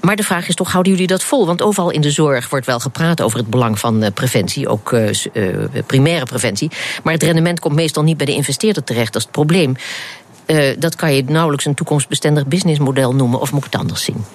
Maar 0.01 0.15
de 0.15 0.23
vraag 0.23 0.47
is 0.47 0.55
toch, 0.55 0.71
houden 0.71 0.91
jullie 0.91 1.07
dat 1.07 1.23
vol? 1.23 1.45
Want 1.45 1.61
overal 1.61 1.89
in 1.89 2.01
de 2.01 2.11
zorg 2.11 2.49
wordt 2.49 2.65
wel 2.65 2.79
gepraat 2.79 3.21
over 3.21 3.37
het 3.37 3.47
belang 3.47 3.79
van 3.79 4.03
uh, 4.03 4.09
preventie, 4.13 4.67
ook 4.67 4.95
primaire 5.85 6.25
preventie. 6.25 6.71
Maar 7.03 7.13
het 7.13 7.23
rendement 7.23 7.59
komt 7.59 7.75
meestal 7.75 8.03
niet 8.03 8.17
bij 8.17 8.25
de 8.25 8.33
investeerder 8.33 8.83
terecht, 8.83 9.13
dat 9.13 9.21
is 9.21 9.27
het 9.27 9.31
probleem. 9.31 9.75
dat 10.79 10.95
kan 10.95 11.13
je 11.13 11.23
nauwelijks 11.23 11.65
een 11.65 11.73
toekomstbestendig 11.73 12.45
businessmodel 12.47 13.15
noemen, 13.15 13.39
of 13.39 13.51
moet 13.51 13.65
ik 13.65 13.71
het 13.71 13.81
anders 13.81 14.03
zien? 14.03 14.25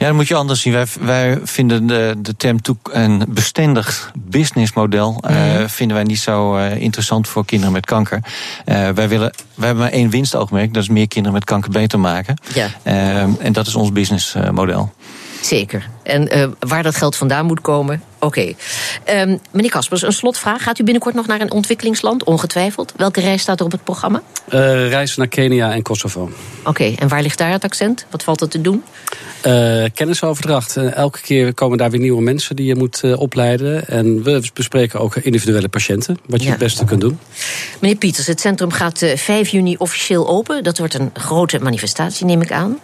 Ja, 0.00 0.06
dat 0.06 0.14
moet 0.14 0.28
je 0.28 0.34
anders 0.34 0.60
zien. 0.60 0.72
Wij, 0.72 0.86
wij 1.00 1.38
vinden 1.42 1.86
de, 1.86 2.14
de 2.18 2.36
term 2.36 2.62
toe, 2.62 2.76
een 2.92 3.24
bestendig 3.28 4.12
businessmodel 4.18 5.22
uh, 5.30 5.64
vinden 5.66 5.96
wij 5.96 6.04
niet 6.04 6.18
zo 6.18 6.56
uh, 6.56 6.76
interessant 6.76 7.28
voor 7.28 7.44
kinderen 7.44 7.72
met 7.72 7.86
kanker. 7.86 8.20
Uh, 8.66 8.88
wij, 8.88 9.08
willen, 9.08 9.32
wij 9.54 9.66
hebben 9.66 9.84
maar 9.84 9.92
één 9.92 10.10
winstoogmerk, 10.10 10.74
dat 10.74 10.82
is 10.82 10.88
meer 10.88 11.08
kinderen 11.08 11.34
met 11.34 11.44
kanker 11.44 11.70
beter 11.70 12.00
maken. 12.00 12.36
Ja. 12.54 12.68
en 13.38 13.52
dat 13.52 13.66
is 13.66 13.74
ons 13.74 13.92
businessmodel. 13.92 14.92
Zeker. 15.40 15.88
En 16.10 16.36
uh, 16.36 16.46
waar 16.58 16.82
dat 16.82 16.96
geld 16.96 17.16
vandaan 17.16 17.46
moet 17.46 17.60
komen, 17.60 18.02
oké. 18.18 18.54
Okay. 19.04 19.22
Um, 19.22 19.40
meneer 19.50 19.70
Kaspers, 19.70 20.02
een 20.02 20.12
slotvraag. 20.12 20.62
Gaat 20.62 20.78
u 20.78 20.84
binnenkort 20.84 21.14
nog 21.14 21.26
naar 21.26 21.40
een 21.40 21.52
ontwikkelingsland? 21.52 22.24
Ongetwijfeld. 22.24 22.92
Welke 22.96 23.20
reis 23.20 23.42
staat 23.42 23.58
er 23.58 23.64
op 23.64 23.72
het 23.72 23.84
programma? 23.84 24.22
Uh, 24.48 24.88
reizen 24.88 25.18
naar 25.18 25.28
Kenia 25.28 25.72
en 25.72 25.82
Kosovo. 25.82 26.20
Oké, 26.20 26.68
okay. 26.68 26.94
en 26.98 27.08
waar 27.08 27.22
ligt 27.22 27.38
daar 27.38 27.50
het 27.50 27.64
accent? 27.64 28.06
Wat 28.10 28.22
valt 28.22 28.40
er 28.40 28.48
te 28.48 28.60
doen? 28.60 28.82
Uh, 29.46 29.84
kennisoverdracht. 29.94 30.76
elke 30.76 31.20
keer 31.20 31.54
komen 31.54 31.78
daar 31.78 31.90
weer 31.90 32.00
nieuwe 32.00 32.22
mensen 32.22 32.56
die 32.56 32.66
je 32.66 32.74
moet 32.74 33.14
opleiden. 33.14 33.88
En 33.88 34.22
we 34.22 34.42
bespreken 34.54 35.00
ook 35.00 35.16
individuele 35.16 35.68
patiënten, 35.68 36.18
wat 36.26 36.40
je 36.40 36.44
ja. 36.44 36.50
het 36.50 36.60
beste 36.60 36.84
kunt 36.84 37.00
doen. 37.00 37.18
Meneer 37.80 37.96
Pieters, 37.96 38.26
het 38.26 38.40
centrum 38.40 38.72
gaat 38.72 39.04
5 39.14 39.48
juni 39.48 39.76
officieel 39.78 40.28
open. 40.28 40.62
Dat 40.62 40.78
wordt 40.78 40.94
een 40.94 41.10
grote 41.14 41.58
manifestatie, 41.58 42.26
neem 42.26 42.42
ik 42.42 42.52
aan. 42.52 42.78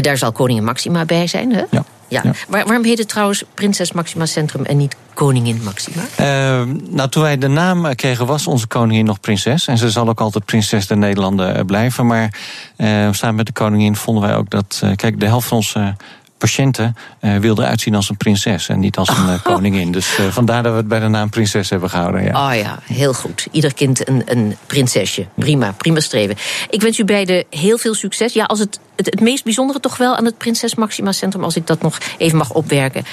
Daar 0.00 0.18
zal 0.18 0.32
koningin 0.32 0.64
Maxima 0.64 1.04
bij 1.04 1.26
zijn, 1.26 1.52
hè? 1.52 1.62
Ja. 1.70 1.84
Ja. 2.12 2.22
Waar, 2.48 2.64
waarom 2.64 2.84
heet 2.84 2.98
het 2.98 3.08
trouwens 3.08 3.44
Prinses 3.54 3.92
Maxima 3.92 4.26
Centrum 4.26 4.64
en 4.64 4.76
niet 4.76 4.96
Koningin 5.14 5.60
Maxima? 5.62 6.02
Uh, 6.20 6.62
nou, 6.88 7.08
toen 7.08 7.22
wij 7.22 7.38
de 7.38 7.48
naam 7.48 7.94
kregen, 7.94 8.26
was 8.26 8.46
onze 8.46 8.66
koningin 8.66 9.04
nog 9.04 9.20
prinses. 9.20 9.66
En 9.66 9.78
ze 9.78 9.90
zal 9.90 10.08
ook 10.08 10.20
altijd 10.20 10.44
prinses 10.44 10.86
der 10.86 10.96
Nederlanden 10.96 11.66
blijven. 11.66 12.06
Maar 12.06 12.34
uh, 12.76 13.08
samen 13.12 13.36
met 13.36 13.46
de 13.46 13.52
koningin 13.52 13.96
vonden 13.96 14.22
wij 14.22 14.36
ook 14.36 14.50
dat. 14.50 14.80
Uh, 14.84 14.90
kijk, 14.96 15.20
de 15.20 15.26
helft 15.26 15.48
van 15.48 15.56
onze 15.56 15.94
patiënten 16.42 16.96
uh, 17.20 17.36
wilden 17.36 17.66
uitzien 17.66 17.94
als 17.94 18.08
een 18.08 18.16
prinses 18.16 18.68
en 18.68 18.80
niet 18.80 18.96
als 18.96 19.08
een 19.08 19.26
uh, 19.26 19.42
koningin. 19.52 19.92
Dus 19.92 20.18
uh, 20.18 20.26
vandaar 20.26 20.62
dat 20.62 20.72
we 20.72 20.78
het 20.78 20.88
bij 20.88 21.00
de 21.00 21.08
naam 21.08 21.30
prinses 21.30 21.70
hebben 21.70 21.90
gehouden. 21.90 22.24
Ja. 22.24 22.48
Oh 22.48 22.56
ja, 22.56 22.78
heel 22.82 23.14
goed. 23.14 23.46
Ieder 23.50 23.74
kind 23.74 24.08
een, 24.08 24.22
een 24.24 24.56
prinsesje. 24.66 25.26
Prima, 25.34 25.72
prima 25.72 26.00
streven. 26.00 26.36
Ik 26.70 26.82
wens 26.82 26.98
u 26.98 27.04
beiden 27.04 27.44
heel 27.50 27.78
veel 27.78 27.94
succes. 27.94 28.32
Ja, 28.32 28.44
als 28.44 28.58
het, 28.58 28.80
het, 28.96 29.06
het 29.06 29.20
meest 29.20 29.44
bijzondere 29.44 29.80
toch 29.80 29.96
wel 29.96 30.16
aan 30.16 30.24
het 30.24 30.38
Prinses 30.38 30.74
Maxima 30.74 31.12
Centrum, 31.12 31.44
als 31.44 31.56
ik 31.56 31.66
dat 31.66 31.82
nog 31.82 31.98
even 32.18 32.38
mag 32.38 32.52
opwerken, 32.52 33.04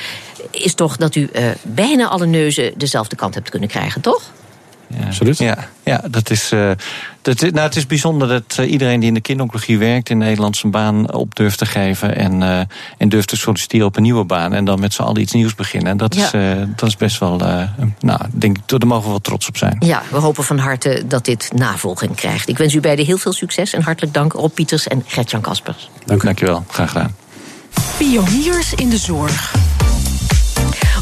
is 0.52 0.74
toch 0.74 0.98
dat 0.98 1.16
u 1.16 1.30
bijna 1.62 2.08
alle 2.08 2.26
neuzen 2.26 2.74
dezelfde 2.78 3.16
kant 3.16 3.34
hebt 3.34 3.50
kunnen 3.50 3.70
krijgen, 3.70 4.02
toch? 4.02 4.22
Ja, 4.98 5.06
Absoluut. 5.06 5.38
Ja, 5.38 5.58
ja 5.84 6.02
dat 6.10 6.30
is, 6.30 6.52
uh, 6.52 6.72
dat, 7.22 7.40
nou, 7.40 7.60
het 7.60 7.76
is 7.76 7.86
bijzonder 7.86 8.28
dat 8.28 8.58
uh, 8.60 8.72
iedereen 8.72 9.00
die 9.00 9.08
in 9.08 9.14
de 9.14 9.22
kinderoncologie 9.22 9.78
werkt 9.78 10.10
in 10.10 10.18
Nederland 10.18 10.58
zijn 10.58 10.72
baan 10.72 11.14
op 11.14 11.36
durft 11.36 11.58
te 11.58 11.66
geven 11.66 12.16
en, 12.16 12.42
uh, 12.42 12.60
en 12.98 13.10
durft 13.10 13.28
te 13.28 13.38
solliciteren 13.38 13.86
op 13.86 13.96
een 13.96 14.04
nieuwe 14.04 14.24
baan 14.24 14.54
en 14.54 14.66
dan 14.66 14.80
met 14.80 14.94
z'n 14.94 15.02
allen 15.02 15.22
iets 15.22 15.34
nieuws 15.34 15.56
beginnen. 15.56 15.92
En 15.92 15.98
dat, 15.98 16.16
ja. 16.16 16.24
is, 16.24 16.32
dat 16.76 16.90
is 16.90 16.98
best 16.98 17.20
wel, 17.20 17.42
nou, 18.00 18.20
denk 18.32 18.58
ik, 18.58 18.64
daar 18.68 18.88
mogen 18.88 19.04
we 19.04 19.10
wel 19.10 19.20
trots 19.20 19.48
op 19.48 19.58
zijn. 19.58 19.76
Ja, 19.80 20.02
we 20.12 20.18
hopen 20.18 20.44
van 20.44 20.58
harte 20.58 21.04
dat 21.08 21.26
dit 21.26 21.52
navolging 21.56 22.16
krijgt. 22.16 22.50
Ik 22.50 22.58
wens 22.58 22.74
u 22.74 22.80
beiden 22.80 23.06
heel 23.06 23.18
veel 23.18 23.34
succes 23.34 23.74
en 23.74 23.82
hartelijk 23.82 24.14
dank 24.14 24.34
Rob 24.34 24.54
Pieters 24.54 24.88
en 24.88 25.04
Gertjan 25.06 25.42
Kaspers. 25.42 25.90
Dank, 26.06 26.24
dank 26.24 26.40
je 26.40 26.46
wel, 26.46 26.64
graag 26.68 26.92
gedaan. 26.92 27.16
Pioniers 27.98 28.74
in 28.74 28.90
de 28.90 28.98
zorg. 28.98 29.54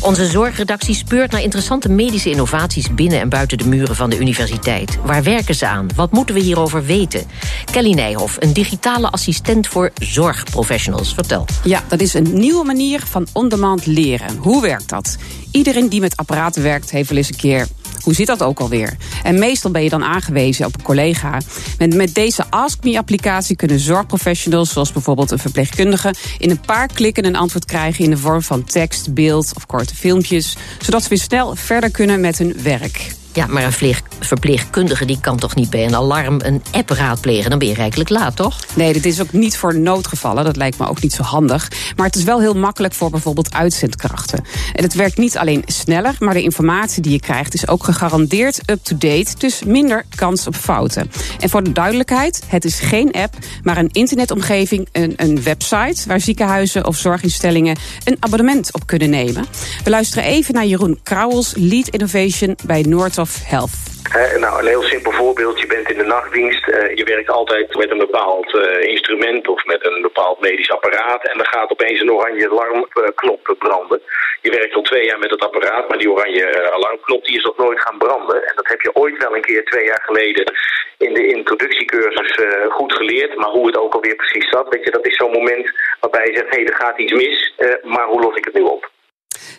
Onze 0.02 0.26
zorgredactie 0.26 0.96
speurt 0.96 1.32
naar 1.32 1.42
interessante 1.42 1.90
medische 1.90 2.30
innovaties 2.30 2.94
binnen 2.94 3.20
en 3.20 3.30
buiten 3.30 3.58
de 3.58 3.68
muren 3.68 3.96
van 3.96 4.10
de 4.10 4.20
universiteit. 4.20 4.98
Waar 5.04 5.24
werken 5.24 5.56
ze 5.56 5.68
aan? 5.68 5.88
Wat 5.96 6.12
moeten 6.12 6.36
we 6.36 6.42
hierover 6.42 6.86
weten? 6.86 7.26
Kelly 7.72 7.94
Nijhoff, 7.94 8.38
een 8.40 8.54
digitale 8.54 9.10
assistent 9.10 9.68
voor 9.68 9.92
zorgprofessionals. 10.02 11.14
Vertel. 11.14 11.46
Ja, 11.64 11.84
dat 11.88 12.02
is 12.02 12.14
een 12.14 12.34
nieuwe 12.34 12.66
manier 12.66 13.02
van 13.06 13.28
on-demand 13.34 13.86
leren. 13.86 14.38
Hoe 14.38 14.62
werkt 14.62 14.90
dat? 14.90 15.18
Iedereen 15.52 15.90
die 15.90 16.02
met 16.02 16.18
apparaten 16.18 16.64
werkt, 16.64 16.92
heeft 16.92 17.10
wel 17.10 17.18
eens 17.18 17.30
een 17.30 17.36
keer 17.36 17.68
hoe 18.08 18.16
zit 18.16 18.28
dat 18.28 18.44
ook 18.44 18.60
alweer? 18.60 18.98
En 19.24 19.40
meestal 19.40 19.72
ben 19.72 19.84
je 19.84 19.90
dan 19.90 20.04
aangewezen 20.04 20.66
op 20.66 20.74
een 20.78 20.84
collega. 20.84 21.42
Met, 21.78 21.96
met 21.96 22.14
deze 22.14 22.44
Ask 22.50 22.84
Me-applicatie 22.84 23.56
kunnen 23.56 23.80
zorgprofessionals, 23.80 24.72
zoals 24.72 24.92
bijvoorbeeld 24.92 25.32
een 25.32 25.40
verpleegkundige, 25.40 26.14
in 26.38 26.50
een 26.50 26.60
paar 26.60 26.88
klikken 26.88 27.26
een 27.26 27.36
antwoord 27.36 27.66
krijgen 27.66 28.04
in 28.04 28.10
de 28.10 28.18
vorm 28.18 28.42
van 28.42 28.64
tekst, 28.64 29.14
beeld 29.14 29.52
of 29.56 29.66
korte 29.66 29.96
filmpjes, 29.96 30.58
zodat 30.82 31.04
ze 31.04 31.10
weer 31.10 31.18
snel 31.18 31.56
verder 31.56 31.92
kunnen 31.92 32.20
met 32.20 32.38
hun 32.38 32.56
werk. 32.64 33.16
Ja, 33.34 33.46
maar 33.48 33.64
een 33.64 33.96
verpleegkundige 34.20 35.06
die 35.06 35.20
kan 35.20 35.38
toch 35.38 35.56
niet 35.56 35.70
bij 35.70 35.86
een 35.86 35.96
alarm 35.96 36.40
een 36.44 36.62
app 36.72 36.90
raadplegen? 36.90 37.50
Dan 37.50 37.60
ben 37.60 37.68
je 37.68 37.74
rijkelijk 37.74 38.10
laat, 38.10 38.36
toch? 38.36 38.60
Nee, 38.74 38.94
dit 38.94 39.06
is 39.06 39.22
ook 39.22 39.32
niet 39.32 39.58
voor 39.58 39.80
noodgevallen. 39.80 40.44
Dat 40.44 40.56
lijkt 40.56 40.78
me 40.78 40.88
ook 40.88 41.02
niet 41.02 41.14
zo 41.14 41.24
handig. 41.24 41.72
Maar 41.96 42.06
het 42.06 42.16
is 42.16 42.24
wel 42.24 42.40
heel 42.40 42.54
makkelijk 42.54 42.94
voor 42.94 43.10
bijvoorbeeld 43.10 43.54
uitzendkrachten. 43.54 44.44
En 44.74 44.84
het 44.84 44.94
werkt 44.94 45.18
niet 45.18 45.38
alleen 45.38 45.64
sneller, 45.66 46.16
maar 46.20 46.34
de 46.34 46.44
informatie 46.44 47.02
die 47.02 47.12
je 47.12 47.20
krijgt 47.20 47.54
is 47.54 47.68
ook 47.68 47.84
gegarandeerd 47.84 48.62
up-to-date. 48.66 49.38
Dus 49.38 49.64
minder 49.64 50.06
kans 50.16 50.48
op 50.48 50.56
fouten. 50.56 51.12
En 51.40 51.50
voor 51.50 51.64
de 51.64 51.72
duidelijkheid, 51.72 52.44
het 52.48 52.66
is 52.66 52.80
geen 52.80 53.12
app, 53.12 53.36
maar 53.64 53.78
een 53.78 53.90
internetomgeving, 53.92 54.88
een, 54.92 55.14
een 55.16 55.44
website 55.44 56.08
waar 56.08 56.20
ziekenhuizen 56.20 56.88
of 56.88 56.98
zorginstellingen 56.98 57.78
een 58.04 58.18
abonnement 58.20 58.74
op 58.74 58.86
kunnen 58.86 59.10
nemen. 59.10 59.46
We 59.84 59.90
luisteren 59.90 60.24
even 60.24 60.54
naar 60.54 60.66
Jeroen 60.66 61.00
Krauwels, 61.04 61.54
Lead 61.56 61.88
Innovation 61.88 62.56
bij 62.66 62.82
Noord 63.28 63.50
Health. 63.50 63.76
Nou, 64.40 64.60
een 64.60 64.68
heel 64.68 64.84
simpel 64.84 65.12
voorbeeld. 65.12 65.60
Je 65.60 65.68
bent 65.68 65.90
in 65.92 65.98
de 65.98 66.04
nachtdienst. 66.04 66.68
Uh, 66.68 66.96
je 66.96 67.04
werkt 67.04 67.30
altijd 67.30 67.76
met 67.76 67.90
een 67.92 67.98
bepaald 67.98 68.54
uh, 68.54 68.90
instrument 68.94 69.48
of 69.48 69.66
met 69.66 69.86
een 69.86 70.02
bepaald 70.02 70.40
medisch 70.40 70.72
apparaat. 70.72 71.28
En 71.28 71.38
dan 71.38 71.46
gaat 71.46 71.72
opeens 71.72 72.00
een 72.02 72.12
oranje 72.12 72.50
alarmknop 72.50 73.56
branden. 73.60 74.02
Je 74.42 74.52
werkt 74.52 74.76
al 74.76 74.82
twee 74.82 75.06
jaar 75.06 75.20
met 75.20 75.32
het 75.32 75.44
apparaat, 75.44 75.90
maar 75.90 75.98
die 75.98 76.12
oranje 76.12 76.72
alarmknop 76.74 77.26
die 77.26 77.38
is 77.38 77.44
nog 77.44 77.58
nooit 77.58 77.82
gaan 77.82 77.98
branden. 77.98 78.36
En 78.48 78.54
dat 78.56 78.68
heb 78.68 78.82
je 78.82 78.96
ooit 78.96 79.18
wel 79.18 79.36
een 79.36 79.42
keer 79.50 79.66
twee 79.66 79.86
jaar 79.86 80.04
geleden 80.06 80.54
in 80.98 81.14
de 81.14 81.28
introductiecursus 81.28 82.40
goed 82.70 82.94
geleerd. 82.94 83.36
Maar 83.36 83.50
hoe 83.50 83.68
het 83.68 83.78
ook 83.78 83.94
alweer 83.94 84.16
precies 84.16 84.50
zat, 84.50 84.70
weet 84.70 84.84
je, 84.84 84.92
dat 84.92 85.06
is 85.06 85.16
zo'n 85.16 85.32
moment 85.32 85.72
waarbij 86.00 86.26
je 86.26 86.34
zegt, 86.34 86.50
hé, 86.50 86.62
hey, 86.62 86.68
er 86.68 86.76
gaat 86.84 86.98
iets 86.98 87.14
mis, 87.14 87.54
maar 87.84 88.08
hoe 88.08 88.22
los 88.22 88.36
ik 88.36 88.46
het 88.46 88.54
nu 88.54 88.62
op? 88.62 88.90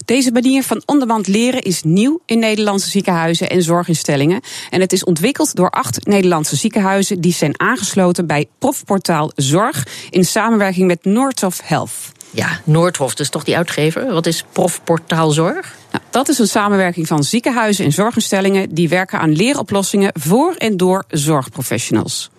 Deze 0.05 0.33
manier 0.33 0.62
van 0.62 0.83
onderband 0.87 1.27
leren 1.27 1.62
is 1.62 1.83
nieuw 1.83 2.20
in 2.27 2.38
Nederlandse 2.38 2.90
ziekenhuizen 2.90 3.51
en 3.51 3.62
zorginstellingen. 3.62 4.40
En 4.70 4.81
het 4.81 4.92
is 4.92 5.05
ontwikkeld 5.05 5.55
door 5.55 5.70
acht 5.70 6.07
Nederlandse 6.07 6.57
ziekenhuizen 6.57 7.20
die 7.20 7.33
zijn 7.33 7.61
aangesloten 7.61 8.27
bij 8.27 8.48
Profportaal 8.59 9.31
Zorg 9.35 9.87
in 10.11 10.24
samenwerking 10.24 10.87
met 10.87 11.05
Noordhof 11.05 11.61
Health. 11.64 12.16
Ja, 12.31 12.61
Noordhof, 12.64 13.14
dus 13.14 13.29
toch 13.29 13.44
die 13.44 13.57
uitgever. 13.57 14.12
Wat 14.12 14.27
is 14.27 14.44
Profportaal 14.53 15.31
Zorg? 15.31 15.77
Nou, 15.92 16.05
dat 16.11 16.29
is 16.29 16.38
een 16.38 16.48
samenwerking 16.48 17.07
van 17.07 17.24
ziekenhuizen 17.24 17.85
en 17.85 17.92
zorginstellingen 17.92 18.74
die 18.74 18.88
werken 18.88 19.20
aan 19.20 19.33
leeroplossingen 19.33 20.11
voor 20.14 20.55
en 20.55 20.77
door 20.77 21.05
zorgprofessionals. 21.09 22.31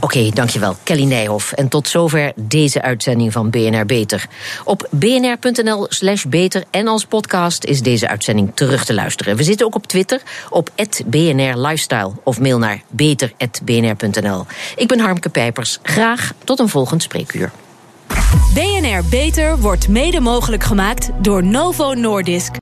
Oké, 0.00 0.30
dankjewel, 0.30 0.76
Kelly 0.82 1.04
Nijhoff. 1.04 1.52
En 1.52 1.68
tot 1.68 1.88
zover 1.88 2.32
deze 2.36 2.82
uitzending 2.82 3.32
van 3.32 3.50
BNR 3.50 3.86
Beter. 3.86 4.26
Op 4.64 4.88
bnr.nl 4.90 5.86
slash 5.88 6.24
beter 6.24 6.64
en 6.70 6.88
als 6.88 7.04
podcast 7.04 7.64
is 7.64 7.82
deze 7.82 8.08
uitzending 8.08 8.50
terug 8.54 8.84
te 8.84 8.94
luisteren. 8.94 9.36
We 9.36 9.42
zitten 9.42 9.66
ook 9.66 9.74
op 9.74 9.86
Twitter, 9.86 10.20
op 10.50 10.70
BNR 11.06 11.58
Lifestyle 11.58 12.12
of 12.24 12.40
mail 12.40 12.58
naar 12.58 12.82
beter.bnr.nl. 12.88 14.46
Ik 14.76 14.88
ben 14.88 15.00
Harmke 15.00 15.28
Pijpers. 15.28 15.78
Graag 15.82 16.32
tot 16.44 16.58
een 16.58 16.68
volgend 16.68 17.02
spreekuur. 17.02 17.50
BNR 18.54 19.04
Beter 19.10 19.58
wordt 19.58 19.88
mede 19.88 20.20
mogelijk 20.20 20.64
gemaakt 20.64 21.10
door 21.18 21.44
Novo 21.44 21.94
Nordisk. 21.94 22.52